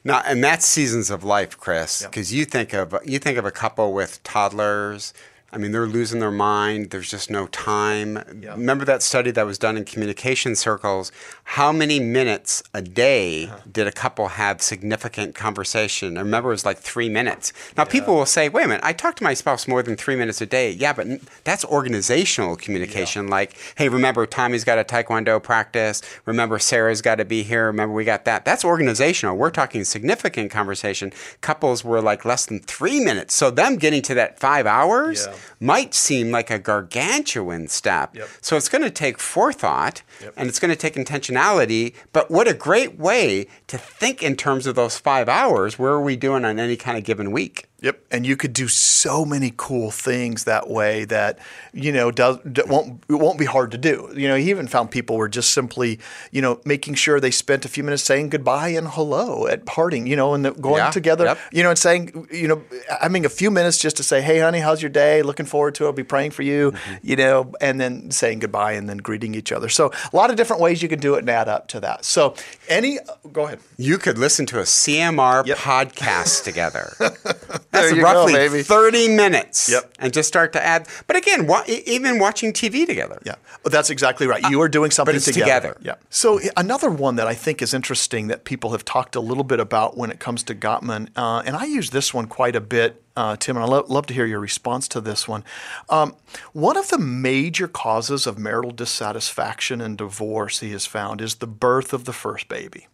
Now, 0.04 0.24
and 0.26 0.44
that's 0.44 0.66
seasons 0.66 1.12
of 1.12 1.24
life, 1.24 1.58
Chris, 1.58 2.04
because 2.04 2.34
you 2.34 2.46
think 2.46 2.74
of 2.74 2.96
you 3.06 3.20
think 3.20 3.38
of 3.38 3.46
a 3.46 3.52
couple 3.52 3.94
with 3.94 4.22
toddlers. 4.24 5.14
I 5.54 5.58
mean, 5.58 5.74
they're 5.74 5.86
losing 5.86 6.22
their 6.22 6.32
mind. 6.32 6.92
There's 6.92 7.10
just 7.12 7.30
no 7.30 7.46
time. 7.48 8.24
Remember 8.42 8.86
that 8.86 9.04
study 9.04 9.32
that 9.32 9.46
was 9.46 9.58
done 9.58 9.76
in 9.76 9.84
communication 9.84 10.56
circles? 10.56 11.12
How 11.44 11.74
many 11.74 12.00
minutes 12.00 12.64
a 12.74 12.82
day 12.82 13.46
Uh-huh. 13.48 13.58
did 13.70 13.86
a 13.86 13.92
couple 13.92 14.30
have 14.30 14.62
significant 14.62 15.36
conversation? 15.36 16.18
I 16.18 16.22
remember 16.22 16.50
it 16.52 16.54
was 16.54 16.66
like 16.66 16.78
three 16.80 17.10
minutes. 17.10 17.52
Now, 17.76 17.84
people 17.84 18.16
will 18.16 18.26
say, 18.26 18.48
wait 18.48 18.64
a 18.64 18.68
minute, 18.70 18.84
I 18.86 18.94
talk 18.94 19.16
to 19.18 19.24
my 19.26 19.34
spouse 19.34 19.68
more 19.68 19.84
than 19.84 19.98
three 19.98 20.16
minutes 20.16 20.40
a 20.40 20.46
day. 20.46 20.72
Yeah, 20.72 20.94
but 20.94 21.08
that's 21.44 21.66
organizational 21.66 22.56
communication. 22.56 23.28
Like, 23.28 23.58
hey, 23.76 23.90
remember, 23.90 24.26
Tommy's 24.26 24.64
got 24.64 24.80
a 24.80 24.86
taekwondo 24.86 25.44
practice. 25.44 26.02
Remember, 26.26 26.60
Sarah's 26.60 27.02
got 27.02 27.16
to 27.16 27.26
be 27.26 27.44
here. 27.44 27.66
Remember, 27.66 27.94
we 27.94 28.06
got 28.06 28.24
that. 28.24 28.46
That's 28.46 28.64
organizational. 28.64 29.36
We're 29.36 29.50
talking 29.52 29.84
significant 29.84 30.50
conversation. 30.50 31.12
Couples 31.42 31.84
were 31.84 32.02
like 32.02 32.24
less 32.24 32.46
than 32.46 32.60
three 32.62 33.02
minutes. 33.04 33.34
So, 33.36 33.52
them 33.52 33.76
getting 33.76 34.02
to 34.04 34.14
that 34.14 34.40
five 34.40 34.66
hours 34.66 35.26
Yeah. 35.28 35.36
Might 35.60 35.94
seem 35.94 36.32
like 36.32 36.50
a 36.50 36.60
gargantuan 36.60 37.68
step. 37.68 38.16
Yep. 38.16 38.30
So 38.42 38.58
it's 38.58 38.70
going 38.70 38.84
to 38.84 38.92
take 38.92 39.20
forethought 39.20 40.04
and 40.38 40.48
it's 40.48 40.60
going 40.60 40.72
to 40.72 40.78
take 40.78 40.96
intentionality. 40.96 41.94
But 42.14 42.30
what 42.30 42.48
a 42.48 42.54
great 42.54 42.98
way 42.98 43.48
to 43.68 43.78
think 43.78 44.22
in 44.22 44.36
terms 44.36 44.68
of 44.68 44.76
those 44.76 44.98
five 44.98 45.28
hours. 45.28 45.80
Where 45.80 45.92
are 45.92 46.02
we 46.02 46.16
doing 46.16 46.46
on 46.46 46.60
any 46.60 46.76
kind 46.76 46.98
of 46.98 47.04
given 47.04 47.32
week? 47.32 47.68
Yep, 47.82 48.00
and 48.12 48.28
you 48.28 48.38
could 48.38 48.54
do 48.54 48.68
so 48.68 49.26
many 49.26 49.52
cool 49.58 49.90
things 49.90 50.44
that 50.44 50.70
way 50.70 51.04
that 51.06 51.40
you 51.74 51.92
know 51.92 52.12
does 52.12 52.38
won't 52.68 53.02
it 53.10 53.16
won't 53.16 53.40
be 53.40 53.46
hard 53.46 53.72
to 53.72 53.78
do. 53.80 54.12
You 54.16 54.28
know, 54.28 54.36
he 54.36 54.52
even 54.52 54.68
found 54.68 54.92
people 54.92 55.18
were 55.18 55.28
just 55.28 55.52
simply 55.52 56.00
you 56.32 56.44
know 56.44 56.62
making 56.64 56.94
sure 56.94 57.20
they 57.20 57.32
spent 57.32 57.66
a 57.66 57.68
few 57.68 57.84
minutes 57.84 58.04
saying 58.04 58.30
goodbye 58.30 58.68
and 58.70 58.88
hello 58.88 59.48
at 59.48 59.66
parting. 59.66 60.06
You 60.06 60.16
know, 60.16 60.36
and 60.36 60.46
the- 60.46 60.52
going 60.52 60.78
Yeah, 60.78 60.92
together. 60.92 61.26
yep. 61.26 61.40
You 61.52 61.64
know, 61.64 61.70
and 61.72 61.80
saying 61.80 62.28
you 62.32 62.48
know 62.48 62.62
having 63.02 63.26
a 63.26 63.30
few 63.30 63.50
minutes 63.50 63.80
just 63.80 63.98
to 63.98 64.04
say, 64.04 64.22
hey, 64.22 64.40
honey, 64.42 64.60
how's 64.60 64.84
your 64.84 64.92
day? 64.92 65.24
Looking 65.24 65.48
forward 65.48 65.74
to 65.76 65.86
it. 65.86 65.88
I'll 65.88 65.94
be 65.94 66.04
praying 66.04 66.32
for 66.32 66.44
you. 66.44 66.74
Mm-hmm. 66.74 66.94
You 67.02 67.16
know, 67.16 67.52
and 67.62 67.82
then 67.82 68.12
saying 68.12 68.40
goodbye 68.40 68.74
and 68.74 68.88
then 68.88 68.98
greeting 68.98 69.34
each 69.34 69.52
other. 69.52 69.70
So 69.70 69.92
a 70.14 70.16
lot 70.16 70.30
of 70.30 70.36
different 70.36 70.62
ways 70.62 70.84
you 70.84 70.88
can 70.88 71.00
do 71.00 71.16
it 71.16 71.20
and 71.22 71.30
add 71.32 71.50
up 71.50 71.68
to 71.70 71.80
that. 71.80 72.06
So 72.06 72.36
any 72.70 73.00
go 73.34 73.46
ahead. 73.48 73.60
You 73.78 73.98
could 73.98 74.20
listen 74.20 74.46
to 74.48 74.60
a 74.60 74.66
CMR 74.66 75.48
Yep. 75.48 75.58
podcast 75.58 76.44
together. 76.44 76.94
That's 77.82 77.94
go, 77.96 78.02
roughly 78.02 78.34
baby. 78.34 78.64
30 78.64 79.16
minutes. 79.16 79.70
Yep. 79.70 79.94
And 80.00 80.14
just 80.14 80.28
start 80.28 80.54
to 80.54 80.64
add. 80.64 80.88
But 81.08 81.16
again, 81.16 81.48
wa- 81.48 81.64
even 81.68 82.20
watching 82.20 82.54
TV 82.54 82.86
together. 82.86 83.20
Yeah, 83.26 83.36
well, 83.64 83.72
that's 83.72 83.90
exactly 83.90 84.28
right. 84.28 84.42
You 84.50 84.62
are 84.62 84.70
doing 84.70 84.92
something 84.92 85.16
it's 85.16 85.26
together. 85.26 85.74
together. 85.74 85.78
Yeah. 85.82 85.96
So 86.10 86.40
another 86.58 86.90
one 86.90 87.16
that 87.16 87.28
I 87.28 87.34
think 87.34 87.62
is 87.62 87.74
interesting 87.74 88.28
that 88.28 88.44
people 88.44 88.72
have 88.72 88.86
talked 88.86 89.16
a 89.16 89.20
little 89.22 89.44
bit 89.44 89.60
about 89.60 89.98
when 89.98 90.12
it 90.12 90.20
comes 90.20 90.44
to 90.44 90.56
Gottman, 90.56 91.10
uh, 91.16 91.44
and 91.46 91.56
I 91.56 91.66
use 91.66 91.90
this 91.92 92.14
one 92.14 92.28
quite 92.28 92.56
a 92.56 92.62
bit, 92.62 93.02
uh, 93.16 93.36
Tim, 93.36 93.58
and 93.58 93.64
I'd 93.66 93.70
lo- 93.70 93.86
love 93.88 94.06
to 94.08 94.14
hear 94.14 94.26
your 94.26 94.40
response 94.40 94.88
to 94.90 95.02
this 95.02 95.28
one. 95.28 95.44
Um, 95.90 96.16
one 96.54 96.78
of 96.78 96.90
the 96.90 96.98
major 96.98 97.68
causes 97.68 98.26
of 98.26 98.38
marital 98.38 98.72
dissatisfaction 98.72 99.82
and 99.82 99.98
divorce 99.98 100.60
he 100.60 100.72
has 100.72 100.86
found 100.86 101.22
is 101.22 101.36
the 101.36 101.48
birth 101.48 101.94
of 101.94 102.06
the 102.06 102.14
first 102.14 102.48
baby. 102.48 102.88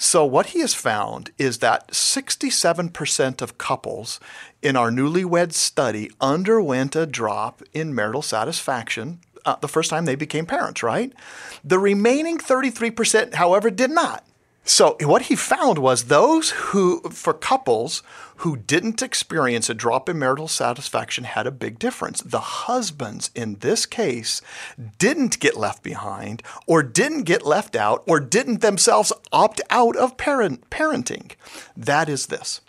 So, 0.00 0.24
what 0.24 0.46
he 0.46 0.60
has 0.60 0.74
found 0.74 1.32
is 1.38 1.58
that 1.58 1.88
67% 1.88 3.42
of 3.42 3.58
couples 3.58 4.20
in 4.62 4.76
our 4.76 4.90
newlywed 4.90 5.52
study 5.52 6.10
underwent 6.20 6.94
a 6.94 7.04
drop 7.04 7.62
in 7.74 7.94
marital 7.94 8.22
satisfaction 8.22 9.18
uh, 9.44 9.56
the 9.60 9.68
first 9.68 9.88
time 9.88 10.04
they 10.04 10.14
became 10.14 10.44
parents, 10.44 10.82
right? 10.82 11.12
The 11.64 11.78
remaining 11.78 12.38
33%, 12.38 13.34
however, 13.34 13.70
did 13.70 13.90
not. 13.90 14.24
So, 14.68 14.98
what 15.00 15.22
he 15.22 15.34
found 15.34 15.78
was 15.78 16.04
those 16.04 16.50
who, 16.50 17.00
for 17.08 17.32
couples 17.32 18.02
who 18.36 18.54
didn't 18.54 19.00
experience 19.00 19.70
a 19.70 19.74
drop 19.74 20.10
in 20.10 20.18
marital 20.18 20.46
satisfaction, 20.46 21.24
had 21.24 21.46
a 21.46 21.50
big 21.50 21.78
difference. 21.78 22.20
The 22.20 22.38
husbands 22.66 23.30
in 23.34 23.60
this 23.60 23.86
case 23.86 24.42
didn't 24.98 25.40
get 25.40 25.56
left 25.56 25.82
behind, 25.82 26.42
or 26.66 26.82
didn't 26.82 27.22
get 27.22 27.46
left 27.46 27.76
out, 27.76 28.04
or 28.06 28.20
didn't 28.20 28.60
themselves 28.60 29.10
opt 29.32 29.62
out 29.70 29.96
of 29.96 30.18
parent, 30.18 30.68
parenting. 30.68 31.32
That 31.74 32.10
is 32.10 32.26
this 32.26 32.60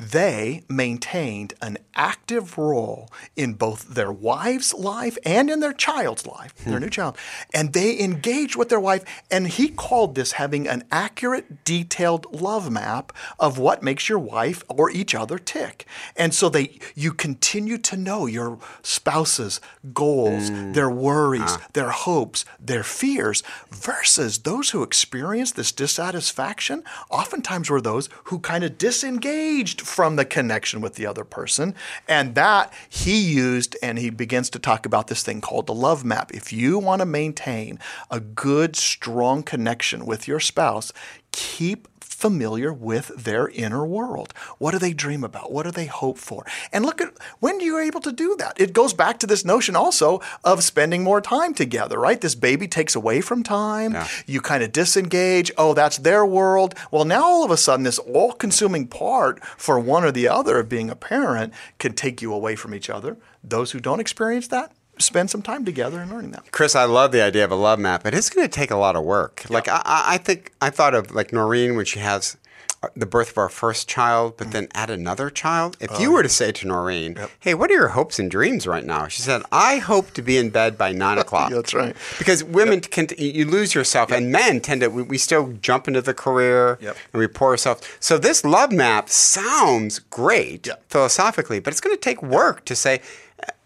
they 0.00 0.62
maintained 0.68 1.54
an 1.60 1.78
active 1.94 2.56
role 2.56 3.08
in 3.36 3.52
both 3.52 3.94
their 3.94 4.10
wife's 4.10 4.72
life 4.72 5.18
and 5.24 5.50
in 5.50 5.60
their 5.60 5.72
child's 5.72 6.26
life, 6.26 6.54
their 6.56 6.78
hmm. 6.78 6.84
new 6.84 6.90
child. 6.90 7.16
And 7.52 7.72
they 7.72 8.00
engaged 8.00 8.56
with 8.56 8.70
their 8.70 8.80
wife, 8.80 9.04
and 9.30 9.48
he 9.48 9.68
called 9.68 10.14
this 10.14 10.32
having 10.32 10.66
an 10.66 10.84
accurate, 10.90 11.64
detailed 11.64 12.26
love 12.32 12.70
map 12.70 13.12
of 13.38 13.58
what 13.58 13.82
makes 13.82 14.08
your 14.08 14.18
wife 14.18 14.62
or 14.68 14.90
each 14.90 15.14
other 15.14 15.38
tick. 15.38 15.86
And 16.16 16.32
so 16.32 16.48
they 16.48 16.78
you 16.94 17.12
continue 17.12 17.78
to 17.78 17.96
know 17.96 18.26
your 18.26 18.58
spouse's 18.82 19.60
goals, 19.92 20.48
hmm. 20.48 20.72
their 20.72 20.90
worries, 20.90 21.42
ah. 21.44 21.66
their 21.74 21.90
hopes, 21.90 22.44
their 22.58 22.82
fears, 22.82 23.42
versus 23.70 24.38
those 24.38 24.70
who 24.70 24.82
experience 24.82 25.52
this 25.52 25.72
dissatisfaction 25.72 26.82
oftentimes 27.10 27.68
were 27.68 27.80
those 27.80 28.08
who 28.24 28.38
kind 28.38 28.64
of 28.64 28.78
disengaged 28.78 29.80
from 29.90 30.16
the 30.16 30.24
connection 30.24 30.80
with 30.80 30.94
the 30.94 31.04
other 31.04 31.24
person. 31.24 31.74
And 32.08 32.34
that 32.36 32.72
he 32.88 33.20
used, 33.20 33.76
and 33.82 33.98
he 33.98 34.08
begins 34.08 34.48
to 34.50 34.58
talk 34.58 34.86
about 34.86 35.08
this 35.08 35.22
thing 35.22 35.40
called 35.40 35.66
the 35.66 35.74
love 35.74 36.04
map. 36.04 36.32
If 36.32 36.52
you 36.52 36.78
want 36.78 37.00
to 37.00 37.06
maintain 37.06 37.78
a 38.10 38.20
good, 38.20 38.76
strong 38.76 39.42
connection 39.42 40.06
with 40.06 40.28
your 40.28 40.40
spouse, 40.40 40.92
keep 41.32 41.88
familiar 42.20 42.72
with 42.72 43.08
their 43.16 43.48
inner 43.48 43.86
world. 43.86 44.34
What 44.58 44.72
do 44.72 44.78
they 44.78 44.92
dream 44.92 45.24
about? 45.24 45.50
What 45.50 45.64
do 45.64 45.70
they 45.70 45.86
hope 45.86 46.18
for? 46.18 46.44
And 46.72 46.84
look 46.84 47.00
at 47.00 47.14
when 47.40 47.56
are 47.56 47.62
you 47.62 47.76
are 47.76 47.82
able 47.82 48.00
to 48.02 48.12
do 48.12 48.36
that? 48.38 48.60
It 48.60 48.74
goes 48.74 48.92
back 48.92 49.18
to 49.20 49.26
this 49.26 49.44
notion 49.44 49.74
also 49.74 50.20
of 50.44 50.62
spending 50.62 51.02
more 51.02 51.20
time 51.20 51.54
together, 51.54 51.98
right? 51.98 52.20
This 52.20 52.34
baby 52.34 52.68
takes 52.68 52.94
away 52.94 53.22
from 53.22 53.42
time. 53.42 53.94
Yeah. 53.94 54.08
You 54.26 54.40
kind 54.40 54.62
of 54.62 54.72
disengage. 54.72 55.50
Oh, 55.56 55.72
that's 55.72 55.98
their 55.98 56.26
world. 56.26 56.74
Well, 56.90 57.06
now 57.06 57.24
all 57.24 57.44
of 57.44 57.50
a 57.50 57.56
sudden, 57.56 57.84
this 57.84 57.98
all 57.98 58.32
consuming 58.32 58.86
part 58.86 59.42
for 59.56 59.80
one 59.80 60.04
or 60.04 60.12
the 60.12 60.28
other 60.28 60.58
of 60.58 60.68
being 60.68 60.90
a 60.90 60.96
parent 60.96 61.54
can 61.78 61.94
take 61.94 62.20
you 62.20 62.32
away 62.32 62.54
from 62.54 62.74
each 62.74 62.90
other. 62.90 63.16
Those 63.42 63.72
who 63.72 63.80
don't 63.80 64.00
experience 64.00 64.48
that, 64.48 64.72
spend 65.00 65.30
some 65.30 65.42
time 65.42 65.64
together 65.64 66.00
and 66.00 66.10
learning 66.10 66.30
that. 66.32 66.50
Chris, 66.52 66.74
I 66.76 66.84
love 66.84 67.12
the 67.12 67.22
idea 67.22 67.44
of 67.44 67.50
a 67.50 67.56
love 67.56 67.78
map, 67.78 68.02
but 68.02 68.14
it's 68.14 68.30
going 68.30 68.46
to 68.46 68.52
take 68.52 68.70
a 68.70 68.76
lot 68.76 68.96
of 68.96 69.04
work. 69.04 69.44
Like 69.50 69.68
I, 69.68 69.82
I 69.84 70.18
think 70.18 70.52
I 70.60 70.70
thought 70.70 70.94
of 70.94 71.12
like 71.12 71.32
Noreen 71.32 71.76
when 71.76 71.84
she 71.84 71.98
has 72.00 72.36
uh, 72.82 72.88
the 72.96 73.04
birth 73.04 73.32
of 73.32 73.36
our 73.38 73.50
first 73.50 73.88
child, 73.88 74.38
but 74.38 74.52
then 74.52 74.66
add 74.72 74.88
another 74.88 75.28
child. 75.28 75.76
If 75.80 76.00
you 76.00 76.12
were 76.12 76.22
to 76.22 76.30
say 76.30 76.50
to 76.50 76.66
Noreen, 76.66 77.14
"Hey, 77.40 77.52
what 77.52 77.70
are 77.70 77.74
your 77.74 77.88
hopes 77.88 78.18
and 78.18 78.30
dreams 78.30 78.66
right 78.66 78.84
now?" 78.84 79.06
She 79.06 79.20
said, 79.20 79.42
"I 79.52 79.76
hope 79.78 80.12
to 80.12 80.22
be 80.22 80.38
in 80.38 80.48
bed 80.48 80.78
by 80.78 80.90
nine 80.92 81.18
o'clock." 81.24 81.50
That's 81.52 81.74
right. 81.74 81.94
Because 82.18 82.42
women 82.42 82.80
can 82.80 83.08
you 83.18 83.44
lose 83.44 83.74
yourself, 83.74 84.10
and 84.10 84.32
men 84.32 84.60
tend 84.60 84.80
to 84.80 84.88
we, 84.88 85.02
we 85.02 85.18
still 85.18 85.52
jump 85.60 85.88
into 85.88 86.00
the 86.00 86.14
career 86.14 86.78
Yep. 86.80 86.96
and 87.12 87.20
we 87.20 87.26
pour 87.26 87.50
ourselves. 87.50 87.82
So 88.00 88.16
this 88.16 88.44
love 88.46 88.72
map 88.72 89.10
sounds 89.10 89.98
great 89.98 90.66
Yep. 90.66 90.84
philosophically, 90.88 91.60
but 91.60 91.72
it's 91.74 91.80
going 91.82 91.94
to 91.94 92.00
take 92.00 92.22
work 92.22 92.64
to 92.64 92.74
say. 92.74 93.00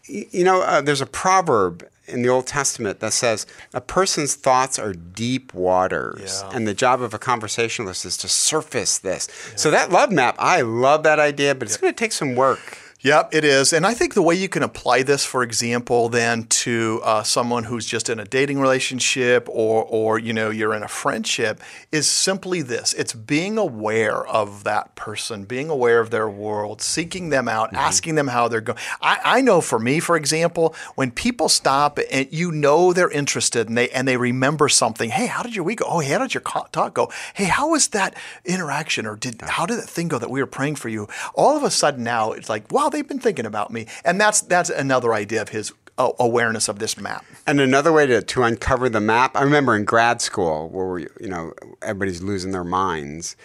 You 0.06 0.44
know, 0.44 0.62
uh, 0.62 0.80
there's 0.80 1.00
a 1.00 1.06
proverb 1.06 1.86
in 2.06 2.20
the 2.22 2.28
Old 2.28 2.46
Testament 2.46 3.00
that 3.00 3.14
says 3.14 3.46
a 3.72 3.80
person's 3.80 4.34
thoughts 4.34 4.78
are 4.78 4.92
deep 4.92 5.54
waters, 5.54 6.42
Yeah. 6.42 6.50
and 6.56 6.66
the 6.68 6.74
job 6.74 7.00
of 7.00 7.14
a 7.14 7.18
conversationalist 7.18 8.04
is 8.04 8.16
to 8.18 8.28
surface 8.28 8.98
this. 8.98 9.28
So 9.56 9.70
that 9.70 9.90
love 9.90 10.12
map, 10.12 10.36
I 10.38 10.60
love 10.60 11.02
that 11.04 11.18
idea, 11.18 11.54
but 11.54 11.68
it's 11.68 11.78
going 11.78 11.92
to 11.94 11.98
take 11.98 12.12
some 12.12 12.34
work. 12.34 12.78
Yep, 13.04 13.34
it 13.34 13.44
is. 13.44 13.74
And 13.74 13.84
I 13.84 13.92
think 13.92 14.14
the 14.14 14.22
way 14.22 14.34
you 14.34 14.48
can 14.48 14.62
apply 14.62 15.02
this, 15.02 15.26
for 15.26 15.42
example, 15.42 16.08
then 16.08 16.44
to 16.44 17.02
uh, 17.04 17.22
someone 17.22 17.64
who's 17.64 17.84
just 17.84 18.08
in 18.08 18.18
a 18.18 18.24
dating 18.24 18.58
relationship 18.58 19.46
or, 19.50 19.84
or, 19.84 20.18
you 20.18 20.32
know, 20.32 20.48
you're 20.48 20.72
in 20.72 20.82
a 20.82 20.88
friendship 20.88 21.60
is 21.92 22.08
simply 22.08 22.62
this. 22.62 22.94
It's 22.94 23.12
being 23.12 23.58
aware 23.58 24.26
of 24.26 24.64
that 24.64 24.94
person, 24.94 25.44
being 25.44 25.68
aware 25.68 26.00
of 26.00 26.08
their 26.08 26.30
world, 26.30 26.80
seeking 26.80 27.28
them 27.28 27.46
out, 27.46 27.74
asking 27.74 28.14
them 28.14 28.28
how 28.28 28.48
they're 28.48 28.62
going. 28.62 28.78
I, 29.02 29.20
I 29.22 29.40
know 29.42 29.60
for 29.60 29.78
me, 29.78 30.00
for 30.00 30.16
example, 30.16 30.74
when 30.94 31.10
people 31.10 31.50
stop 31.50 31.98
and 32.10 32.26
you 32.32 32.52
know 32.52 32.94
they're 32.94 33.10
interested 33.10 33.68
and 33.68 33.76
they, 33.76 33.90
and 33.90 34.08
they 34.08 34.16
remember 34.16 34.70
something, 34.70 35.10
hey, 35.10 35.26
how 35.26 35.42
did 35.42 35.54
your 35.54 35.66
week 35.66 35.80
go? 35.80 35.86
Oh, 35.90 35.98
hey, 35.98 36.12
how 36.12 36.20
did 36.20 36.32
your 36.32 36.40
talk 36.40 36.94
go? 36.94 37.12
Hey, 37.34 37.44
how 37.44 37.68
was 37.68 37.88
that 37.88 38.16
interaction? 38.46 39.04
Or 39.04 39.14
did, 39.14 39.42
how 39.42 39.66
did 39.66 39.76
that 39.76 39.90
thing 39.90 40.08
go 40.08 40.18
that 40.18 40.30
we 40.30 40.40
were 40.40 40.46
praying 40.46 40.76
for 40.76 40.88
you? 40.88 41.06
All 41.34 41.54
of 41.54 41.64
a 41.64 41.70
sudden 41.70 42.02
now 42.02 42.32
it's 42.32 42.48
like, 42.48 42.72
wow, 42.72 42.92
they've 42.94 43.06
been 43.06 43.18
thinking 43.18 43.46
about 43.46 43.70
me. 43.70 43.86
And 44.04 44.20
that's, 44.20 44.40
that's 44.40 44.70
another 44.70 45.12
idea 45.12 45.42
of 45.42 45.50
his 45.50 45.72
uh, 45.98 46.12
awareness 46.18 46.68
of 46.68 46.78
this 46.78 46.98
map. 46.98 47.24
And 47.46 47.60
another 47.60 47.92
way 47.92 48.06
to, 48.06 48.22
to 48.22 48.42
uncover 48.42 48.88
the 48.88 49.00
map, 49.00 49.36
I 49.36 49.42
remember 49.42 49.76
in 49.76 49.84
grad 49.84 50.20
school 50.20 50.68
where 50.70 50.86
we, 50.86 51.06
you 51.20 51.28
know 51.28 51.52
everybody's 51.82 52.22
losing 52.22 52.52
their 52.52 52.64
minds, 52.64 53.36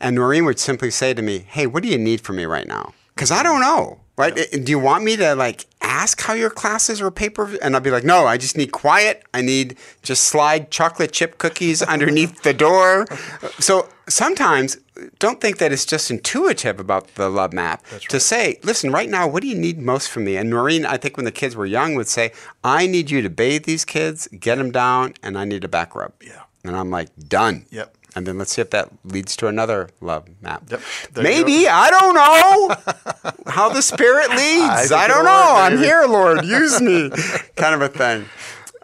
and 0.00 0.16
Noreen 0.16 0.44
would 0.44 0.58
simply 0.58 0.90
say 0.90 1.14
to 1.14 1.22
me, 1.22 1.38
"Hey, 1.38 1.66
what 1.66 1.82
do 1.82 1.88
you 1.88 1.98
need 1.98 2.20
from 2.20 2.36
me 2.36 2.44
right 2.44 2.66
now? 2.66 2.92
Because 3.14 3.30
I 3.30 3.42
don't 3.42 3.60
know. 3.60 4.00
Right? 4.16 4.38
Uh, 4.38 4.58
Do 4.62 4.70
you 4.70 4.78
want 4.78 5.04
me 5.04 5.16
to 5.16 5.34
like 5.34 5.66
ask 5.80 6.20
how 6.20 6.34
your 6.34 6.50
classes 6.50 7.00
or 7.00 7.10
paper?" 7.10 7.50
And 7.62 7.74
I'll 7.74 7.80
be 7.80 7.90
like, 7.90 8.04
"No, 8.04 8.26
I 8.26 8.36
just 8.36 8.56
need 8.56 8.72
quiet. 8.72 9.22
I 9.34 9.42
need 9.42 9.76
just 10.02 10.24
slide 10.24 10.70
chocolate 10.70 11.12
chip 11.12 11.38
cookies 11.38 11.82
underneath 11.94 12.42
the 12.42 12.54
door." 12.54 13.06
So 13.58 13.88
sometimes 14.08 14.78
don't 15.18 15.40
think 15.40 15.58
that 15.58 15.72
it's 15.72 15.84
just 15.84 16.10
intuitive 16.10 16.78
about 16.78 17.14
the 17.16 17.28
love 17.28 17.52
map 17.52 17.84
to 18.08 18.20
say, 18.20 18.58
listen, 18.62 18.92
right 18.92 19.08
now, 19.08 19.26
what 19.26 19.42
do 19.42 19.48
you 19.48 19.54
need 19.54 19.78
most 19.78 20.08
from 20.08 20.24
me? 20.24 20.36
And 20.36 20.50
Noreen, 20.50 20.86
I 20.86 20.96
think 20.96 21.16
when 21.16 21.24
the 21.24 21.32
kids 21.32 21.56
were 21.56 21.66
young, 21.66 21.94
would 21.96 22.06
say, 22.08 22.32
I 22.62 22.86
need 22.86 23.10
you 23.10 23.20
to 23.22 23.30
bathe 23.30 23.64
these 23.64 23.84
kids, 23.84 24.28
get 24.38 24.56
them 24.56 24.70
down, 24.70 25.14
and 25.22 25.36
I 25.36 25.44
need 25.44 25.64
a 25.64 25.68
back 25.68 25.94
rub. 25.96 26.12
Yeah. 26.22 26.42
And 26.64 26.76
I'm 26.76 26.90
like, 26.90 27.08
done. 27.28 27.66
Yep. 27.70 27.96
And 28.16 28.26
then 28.26 28.38
let's 28.38 28.52
see 28.52 28.60
if 28.62 28.70
that 28.70 28.90
leads 29.04 29.36
to 29.38 29.48
another 29.48 29.90
love 30.00 30.28
map. 30.40 30.62
Yep. 30.70 30.80
Maybe, 31.16 31.66
I 31.68 31.90
don't 31.90 32.14
know 32.14 33.32
how 33.50 33.68
the 33.70 33.82
spirit 33.82 34.30
leads. 34.30 34.88
think 34.88 34.92
I, 34.92 35.08
don't 35.08 35.24
know. 35.24 35.30
work, 35.30 35.72
I'm 35.72 35.78
here, 35.78 36.04
Lord. 36.06 36.44
Use 36.44 36.80
me. 36.80 37.10
kind 37.56 37.74
of 37.74 37.82
a 37.82 37.88
thing. 37.88 38.26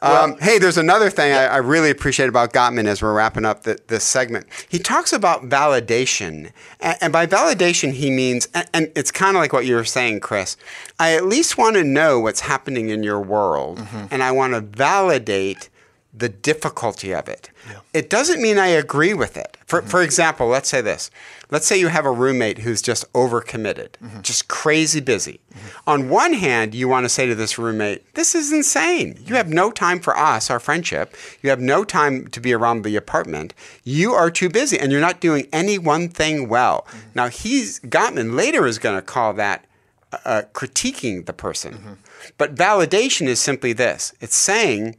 Um, 0.03 0.39
hey, 0.39 0.59
there's 0.59 0.79
another 0.79 1.11
thing 1.11 1.31
I, 1.35 1.45
I 1.45 1.57
really 1.59 1.91
appreciate 1.91 2.31
about 2.31 2.55
Gottman 2.55 2.87
as 2.87 3.03
we're 3.03 3.13
wrapping 3.13 3.45
up 3.45 3.65
the, 3.65 3.79
this 3.89 4.03
segment. 4.03 4.47
He 4.67 4.79
talks 4.79 5.13
about 5.13 5.51
validation. 5.51 6.53
And, 6.81 6.97
and 7.03 7.13
by 7.13 7.27
validation, 7.27 7.93
he 7.93 8.11
means, 8.11 8.49
and, 8.55 8.67
and 8.73 8.93
it's 8.97 9.11
kind 9.13 9.37
of 9.37 9.43
like 9.43 9.53
what 9.53 9.67
you 9.67 9.75
were 9.75 9.85
saying, 9.85 10.21
Chris. 10.21 10.57
I 10.99 11.15
at 11.15 11.27
least 11.27 11.59
want 11.59 11.77
to 11.77 11.85
know 11.85 12.19
what's 12.19 12.41
happening 12.41 12.89
in 12.89 13.03
your 13.03 13.21
world, 13.21 13.79
Mm-hmm. 13.79 14.07
and 14.11 14.23
I 14.23 14.33
want 14.33 14.55
to 14.55 14.61
validate 14.63 15.69
the 16.13 16.29
difficulty 16.29 17.13
of 17.15 17.29
it. 17.29 17.51
It 17.95 18.11
doesn't 18.11 18.43
mean 18.43 18.59
I 18.59 18.69
agree 18.69 19.15
with 19.15 19.37
it. 19.37 19.57
For, 19.67 19.81
mm-hmm. 19.81 19.89
for 19.89 20.03
example, 20.03 20.49
let's 20.49 20.69
say 20.69 20.81
this. 20.81 21.11
Let's 21.51 21.67
say 21.67 21.79
you 21.79 21.89
have 21.89 22.07
a 22.07 22.11
roommate 22.11 22.59
who's 22.59 22.83
just 22.83 23.11
overcommitted, 23.13 23.91
mm-hmm. 24.03 24.21
just 24.23 24.49
crazy 24.49 25.01
busy. 25.01 25.41
Mm-hmm. 25.53 25.91
On 25.91 26.09
one 26.09 26.33
hand, 26.33 26.75
you 26.75 26.89
want 26.89 27.05
to 27.05 27.09
say 27.09 27.27
to 27.27 27.35
this 27.35 27.59
roommate, 27.59 28.15
This 28.15 28.35
is 28.35 28.53
insane. 28.53 29.21
You 29.25 29.37
have 29.37 29.49
no 29.49 29.71
time 29.71 30.01
for 30.01 30.17
us, 30.17 30.51
our 30.51 30.61
friendship. 30.61 31.15
You 31.43 31.51
have 31.51 31.61
no 31.61 31.85
time 31.85 32.27
to 32.29 32.41
be 32.41 32.53
around 32.53 32.83
the 32.83 32.97
apartment. 32.97 33.55
You 33.85 34.13
are 34.13 34.31
too 34.31 34.49
busy 34.49 34.79
and 34.79 34.91
you're 34.91 35.01
not 35.01 35.21
doing 35.21 35.47
any 35.53 35.79
one 35.79 36.09
thing 36.09 36.49
well. 36.49 36.87
Now, 37.15 37.29
he's 37.29 37.79
Gottman 37.81 38.35
later 38.35 38.67
is 38.67 38.79
going 38.79 38.97
to 38.97 39.03
call 39.03 39.33
that 39.35 39.65
uh, 40.13 40.19
uh, 40.25 40.43
critiquing 40.55 41.27
the 41.27 41.33
person. 41.33 41.99
But 42.37 42.55
validation 42.55 43.27
is 43.27 43.39
simply 43.39 43.73
this 43.73 44.13
it's 44.21 44.37
saying, 44.37 44.97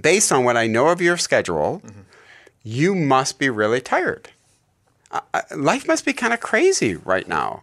based 0.00 0.32
on 0.32 0.44
what 0.44 0.56
I 0.56 0.66
know 0.66 0.88
of 0.88 1.00
your 1.00 1.16
schedule, 1.16 1.82
you 2.62 2.94
must 2.94 3.38
be 3.38 3.48
really 3.50 3.80
tired. 3.80 4.30
Uh, 5.10 5.20
uh, 5.32 5.42
life 5.56 5.86
must 5.86 6.04
be 6.04 6.12
kind 6.12 6.32
of 6.32 6.40
crazy 6.40 6.96
right 6.96 7.28
now. 7.28 7.62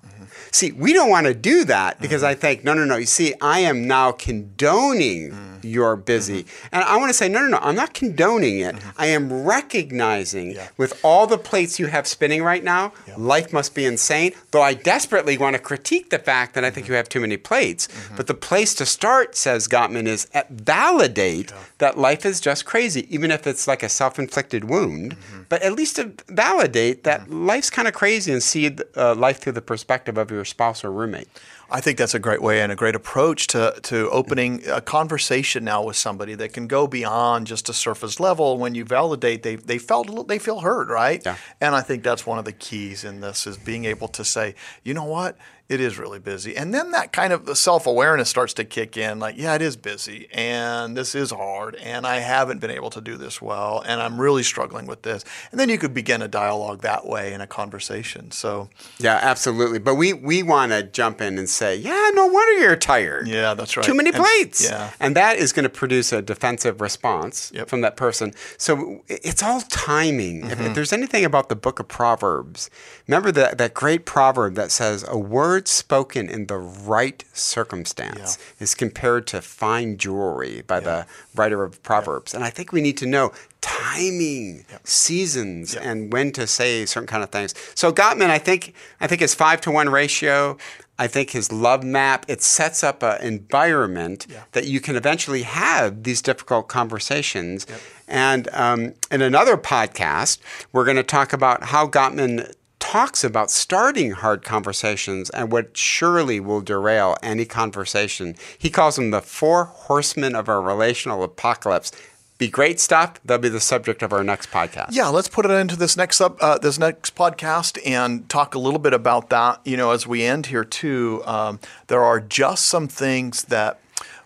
See, 0.51 0.71
we 0.71 0.93
don't 0.93 1.09
want 1.09 1.27
to 1.27 1.33
do 1.33 1.63
that 1.65 1.99
because 2.01 2.23
I 2.23 2.35
think, 2.35 2.63
no, 2.63 2.73
no, 2.73 2.85
no. 2.85 2.97
You 2.97 3.05
see, 3.05 3.33
I 3.41 3.59
am 3.59 3.87
now 3.87 4.11
condoning 4.11 5.59
you're 5.63 5.95
busy. 5.95 6.43
Mm-hmm. 6.43 6.75
And 6.75 6.83
I 6.83 6.97
want 6.97 7.09
to 7.09 7.13
say, 7.13 7.27
no, 7.29 7.39
no, 7.41 7.47
no. 7.47 7.59
I'm 7.61 7.75
not 7.75 7.93
condoning 7.93 8.59
it. 8.59 8.75
Mm-hmm. 8.75 8.89
I 8.97 9.07
am 9.07 9.43
recognizing 9.43 10.51
Yeah. 10.51 10.67
with 10.77 10.99
all 11.03 11.27
the 11.27 11.37
plates 11.37 11.79
you 11.79 11.87
have 11.87 12.07
spinning 12.07 12.43
right 12.43 12.63
now, 12.63 12.93
life 13.17 13.53
must 13.53 13.75
be 13.75 13.85
insane. 13.85 14.33
Though 14.51 14.61
I 14.61 14.73
desperately 14.73 15.37
want 15.37 15.55
to 15.55 15.61
critique 15.61 16.09
the 16.09 16.19
fact 16.19 16.53
that 16.55 16.63
I 16.63 16.69
think 16.69 16.85
mm-hmm. 16.85 16.93
you 16.93 16.97
have 16.97 17.09
too 17.09 17.19
many 17.21 17.37
plates. 17.37 17.87
But 18.15 18.27
the 18.27 18.33
place 18.33 18.73
to 18.75 18.85
start, 18.85 19.35
says 19.35 19.67
Gottman, 19.67 20.07
is 20.07 20.27
at 20.33 20.49
validate 20.49 21.53
that 21.77 21.97
life 21.97 22.25
is 22.25 22.39
just 22.39 22.65
crazy, 22.65 23.07
even 23.13 23.31
if 23.31 23.47
it's 23.47 23.67
like 23.67 23.83
a 23.83 23.89
self 23.89 24.19
inflicted 24.19 24.65
wound. 24.65 25.15
But 25.49 25.61
at 25.63 25.73
least 25.73 25.95
to 25.97 26.13
validate 26.27 27.03
that 27.03 27.29
life's 27.29 27.69
kind 27.69 27.87
of 27.87 27.93
crazy 27.93 28.31
and 28.31 28.41
see 28.41 28.75
uh, 28.95 29.15
life 29.15 29.39
through 29.39 29.53
the 29.53 29.61
perspective 29.61 30.17
of 30.17 30.31
your 30.31 30.45
spouse 30.45 30.83
or 30.83 30.91
roommate. 30.91 31.27
I 31.73 31.79
think 31.79 31.97
that's 31.97 32.13
a 32.13 32.19
great 32.19 32.41
way 32.41 32.61
and 32.61 32.71
a 32.71 32.75
great 32.75 32.95
approach 32.95 33.47
to, 33.47 33.73
to 33.83 34.09
opening 34.09 34.61
a 34.67 34.81
conversation 34.81 35.63
now 35.63 35.83
with 35.83 35.95
somebody 35.95 36.35
that 36.35 36.51
can 36.51 36.67
go 36.67 36.85
beyond 36.85 37.47
just 37.47 37.69
a 37.69 37.73
surface 37.73 38.19
level. 38.19 38.57
When 38.57 38.75
you 38.75 38.83
validate, 38.83 39.43
they 39.43 39.55
they 39.55 39.77
felt 39.77 40.07
a 40.07 40.09
little- 40.09 40.25
they 40.25 40.39
feel 40.39 40.59
heard, 40.59 40.89
right? 40.89 41.21
Yeah. 41.25 41.37
And 41.61 41.73
I 41.73 41.81
think 41.81 42.03
that's 42.03 42.25
one 42.25 42.37
of 42.39 42.45
the 42.45 42.51
keys 42.51 43.03
in 43.03 43.21
this 43.21 43.47
is 43.47 43.57
being 43.57 43.85
able 43.85 44.09
to 44.09 44.25
say, 44.25 44.55
you 44.83 44.93
know 44.93 45.05
what, 45.05 45.37
it 45.71 45.79
is 45.81 45.97
really 45.97 46.19
busy, 46.19 46.55
and 46.57 46.73
then 46.73 46.91
that 46.91 47.11
kind 47.13 47.31
of 47.33 47.57
self 47.57 47.87
awareness 47.87 48.29
starts 48.29 48.53
to 48.55 48.63
kick 48.65 48.97
in. 48.97 49.19
Like, 49.19 49.35
yeah, 49.37 49.55
it 49.55 49.61
is 49.61 49.75
busy, 49.77 50.27
and 50.33 50.95
this 50.97 51.15
is 51.15 51.31
hard, 51.31 51.75
and 51.75 52.05
I 52.05 52.17
haven't 52.19 52.59
been 52.59 52.71
able 52.71 52.89
to 52.91 53.01
do 53.01 53.17
this 53.17 53.41
well, 53.41 53.81
and 53.85 54.01
I'm 54.01 54.19
really 54.19 54.43
struggling 54.43 54.85
with 54.85 55.01
this. 55.03 55.23
And 55.51 55.59
then 55.59 55.69
you 55.69 55.77
could 55.77 55.93
begin 55.93 56.21
a 56.21 56.27
dialogue 56.27 56.81
that 56.81 57.05
way 57.07 57.33
in 57.33 57.41
a 57.41 57.47
conversation. 57.47 58.31
So, 58.31 58.69
Yeah, 58.99 59.17
absolutely. 59.21 59.79
But 59.79 59.95
we, 59.95 60.13
we 60.13 60.43
want 60.43 60.71
to 60.71 60.83
jump 60.83 61.21
in 61.21 61.37
and 61.39 61.49
say, 61.49 61.75
yeah, 61.75 62.09
no 62.13 62.25
wonder 62.27 62.59
you're 62.61 62.75
tired. 62.75 63.27
yeah, 63.27 63.53
that's 63.53 63.75
right. 63.77 63.85
Too 63.85 63.93
many 63.95 64.09
And- 64.09 64.17
plates. 64.17 64.63
yeah. 64.63 64.91
And 64.99 65.15
that 65.15 65.37
is 65.37 65.53
going 65.53 65.63
to 65.63 65.69
produce 65.69 66.11
a 66.11 66.21
defensive 66.21 66.81
response 66.81 67.51
Yep. 67.55 67.69
from 67.69 67.81
that 67.81 67.95
person. 67.95 68.33
So 68.57 69.03
it's 69.07 69.41
all 69.43 69.61
timing. 69.69 70.45
If, 70.45 70.51
Mm-hmm. 70.57 70.67
if 70.67 70.75
there's 70.75 70.93
anything 70.93 71.23
about 71.25 71.49
the 71.49 71.55
book 71.55 71.79
of 71.79 71.87
Proverbs, 71.87 72.69
remember 73.07 73.31
that, 73.31 73.57
that 73.57 73.73
great 73.73 74.05
proverb 74.05 74.55
that 74.55 74.71
says, 74.71 75.05
a 75.07 75.17
word 75.17 75.60
spoken 75.67 76.29
in 76.29 76.47
the 76.47 76.57
right 76.57 77.23
circumstance 77.33 78.37
is 78.59 78.73
compared 78.75 79.27
to 79.27 79.41
fine 79.41 79.97
jewelry 79.97 80.63
by 80.65 80.79
the 80.79 81.05
writer 81.35 81.63
of 81.63 81.81
Proverbs. 81.83 82.33
And 82.33 82.43
I 82.43 82.49
think 82.49 82.71
we 82.71 82.81
need 82.81 82.97
to 82.97 83.05
know 83.05 83.31
timing, 83.61 84.65
seasons, 84.83 85.73
Yep. 85.75 85.83
and 85.85 86.13
when 86.13 86.31
to 86.33 86.47
say 86.47 86.85
certain 86.85 87.07
kind 87.07 87.23
of 87.23 87.29
things. 87.29 87.53
So 87.75 87.91
Gottman, 87.91 88.29
I 88.29 88.37
think, 88.39 88.73
I 88.99 89.07
think 89.07 89.21
his 89.21 89.33
five 89.35 89.61
to 89.61 89.71
one 89.71 89.89
ratio. 89.89 90.57
I 90.99 91.07
think 91.07 91.31
his 91.31 91.51
love 91.51 91.83
map 91.83 92.25
it 92.27 92.43
sets 92.43 92.83
up 92.83 93.01
an 93.01 93.21
environment 93.21 94.27
Yeah. 94.29 94.41
that 94.51 94.65
you 94.65 94.79
can 94.79 94.95
eventually 94.95 95.43
have 95.43 96.03
these 96.03 96.21
difficult 96.21 96.67
conversations, 96.67 97.65
And 98.07 98.49
um, 98.51 98.93
in 99.09 99.21
another 99.21 99.55
podcast, 99.55 100.39
we're 100.73 100.83
going 100.83 100.97
to 100.97 101.03
talk 101.03 101.31
about 101.31 101.63
how 101.65 101.87
Gottman 101.87 102.53
talks 102.91 103.23
about 103.23 103.49
starting 103.49 104.11
hard 104.11 104.43
conversations 104.43 105.29
and 105.29 105.49
what 105.49 105.77
surely 105.77 106.41
will 106.41 106.59
derail 106.59 107.15
any 107.23 107.45
conversation. 107.45 108.35
He 108.57 108.69
calls 108.69 108.97
them 108.97 109.11
the 109.11 109.21
four 109.21 109.63
horsemen 109.63 110.35
of 110.35 110.49
our 110.49 110.61
relational 110.61 111.23
apocalypse. 111.23 111.93
Be 112.37 112.49
great 112.49 112.81
stuff. 112.81 113.13
That'll 113.23 113.41
be 113.41 113.47
the 113.47 113.61
subject 113.61 114.01
of 114.01 114.11
our 114.11 114.25
next 114.25 114.51
podcast. 114.51 114.89
Yeah, 114.91 115.07
let's 115.07 115.29
put 115.29 115.45
it 115.45 115.51
into 115.51 115.77
this 115.77 115.95
next 115.95 116.19
uh, 116.19 116.57
this 116.61 116.77
next 116.77 117.15
podcast 117.15 117.79
and 117.85 118.27
talk 118.27 118.55
a 118.55 118.59
little 118.59 118.79
bit 118.79 118.93
about 118.93 119.29
that. 119.29 119.61
You 119.63 119.77
know, 119.77 119.91
as 119.91 120.05
we 120.05 120.23
end 120.23 120.47
here 120.47 120.65
too, 120.65 121.23
um, 121.25 121.61
there 121.87 122.03
are 122.03 122.19
just 122.19 122.65
some 122.65 122.89
things 122.89 123.43
that 123.43 123.79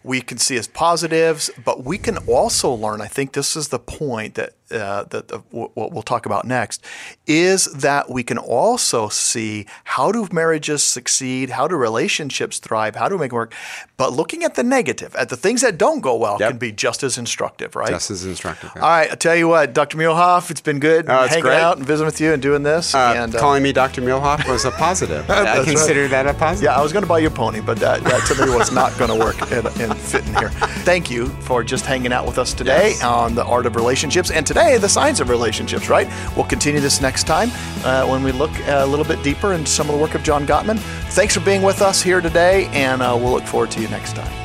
we 0.04 0.22
can 0.22 0.40
see 0.40 0.58
as 0.58 0.68
positives, 0.68 1.52
but 1.64 1.84
we 1.84 2.00
can 2.00 2.18
also 2.28 2.72
learn. 2.72 3.02
I 3.02 3.08
think 3.08 3.34
this 3.34 3.56
is 3.56 3.68
the 3.68 3.80
point 3.80 4.36
that 4.36 4.54
uh, 4.76 5.04
that 5.06 5.32
uh, 5.32 5.38
what 5.52 5.92
we'll 5.94 6.04
talk 6.04 6.26
about 6.26 6.46
next 6.46 6.84
is 7.28 7.66
that 7.74 8.10
we 8.10 8.24
can 8.24 8.38
also 8.38 9.08
see 9.10 9.66
how 9.86 10.12
do 10.12 10.28
marriages 10.32 10.84
succeed, 10.84 11.50
how 11.52 11.68
do 11.68 11.76
relationships 11.76 12.60
thrive, 12.60 12.96
how 12.96 13.08
do 13.10 13.16
we 13.16 13.22
make 13.22 13.32
it 13.32 13.36
work. 13.36 13.54
But 13.98 14.14
looking 14.14 14.44
at 14.44 14.56
the 14.56 14.64
negative, 14.64 15.16
at 15.16 15.30
the 15.30 15.38
things 15.38 15.62
that 15.62 15.78
don't 15.78 16.02
go 16.02 16.16
well, 16.16 16.38
Yep. 16.40 16.50
can 16.50 16.58
be 16.58 16.72
just 16.72 17.02
as 17.04 17.18
instructive, 17.18 17.76
right? 17.76 17.90
Just 17.90 18.12
as 18.12 18.26
instructive. 18.26 18.72
All 18.76 18.82
right, 18.82 19.10
I 19.12 19.16
tell 19.16 19.36
you 19.36 19.48
what, 19.48 19.74
Dr. 19.74 19.98
Muehlhoff, 19.98 20.52
it's 20.52 20.62
been 20.62 20.80
good 20.80 21.06
Oh, 21.10 21.24
it's 21.24 21.30
hanging 21.34 21.44
great. 21.44 21.60
out 21.60 21.78
and 21.78 21.86
visiting 21.86 22.06
with 22.06 22.20
you 22.20 22.34
and 22.34 22.42
doing 22.42 22.64
this. 22.64 22.94
Uh, 22.94 23.14
and 23.16 23.36
uh, 23.36 23.40
calling 23.40 23.64
me 23.64 23.72
Dr. 23.72 24.02
Muehlhoff 24.02 24.48
was 24.50 24.66
a 24.66 24.72
positive. 24.72 25.24
I 25.30 25.44
That's 25.44 25.58
right. 25.60 25.68
consider 25.68 26.08
that 26.10 26.28
a 26.28 26.34
positive. 26.34 26.66
yeah, 26.66 26.78
I 26.78 26.82
was 26.82 26.92
going 26.92 27.04
to 27.04 27.08
buy 27.10 27.20
you 27.20 27.28
a 27.28 27.32
pony, 27.32 27.62
but 27.62 27.78
that, 27.78 28.04
that 28.04 28.26
to 28.28 28.46
me 28.46 28.54
was 28.54 28.72
not 28.72 28.98
going 28.98 29.12
to 29.12 29.18
work 29.18 29.40
and, 29.52 29.66
and 29.80 29.98
fit 29.98 30.26
in 30.28 30.36
here. 30.36 30.50
Thank 30.84 31.10
you 31.10 31.28
for 31.42 31.64
just 31.64 31.86
hanging 31.86 32.12
out 32.12 32.26
with 32.26 32.38
us 32.38 32.54
today 32.54 32.90
Yes. 32.90 33.04
on 33.04 33.36
the 33.36 33.46
art 33.46 33.66
of 33.66 33.76
relationships, 33.76 34.30
and 34.32 34.46
today 34.46 34.65
the 34.78 34.90
science 34.90 35.20
of 35.20 35.30
relationships. 35.30 35.90
Right? 35.90 36.08
We'll 36.36 36.46
continue 36.46 36.82
this 36.82 37.02
next 37.02 37.24
time 37.24 37.50
uh, 37.84 38.06
when 38.08 38.24
we 38.24 38.32
look 38.32 38.52
a 38.68 38.86
little 38.86 39.06
bit 39.06 39.24
deeper 39.24 39.54
into 39.54 39.70
some 39.70 39.90
of 39.90 39.96
the 39.96 40.02
work 40.02 40.16
of 40.16 40.24
John 40.24 40.46
Gottman. 40.46 40.80
Thanks 41.12 41.34
for 41.34 41.42
being 41.42 41.62
with 41.62 41.82
us 41.82 42.02
here 42.02 42.22
today, 42.22 42.68
and 42.74 43.02
uh, 43.02 43.18
we'll 43.20 43.32
look 43.32 43.46
forward 43.46 43.72
to 43.72 43.82
you 43.82 43.88
next 43.90 44.16
time. 44.16 44.45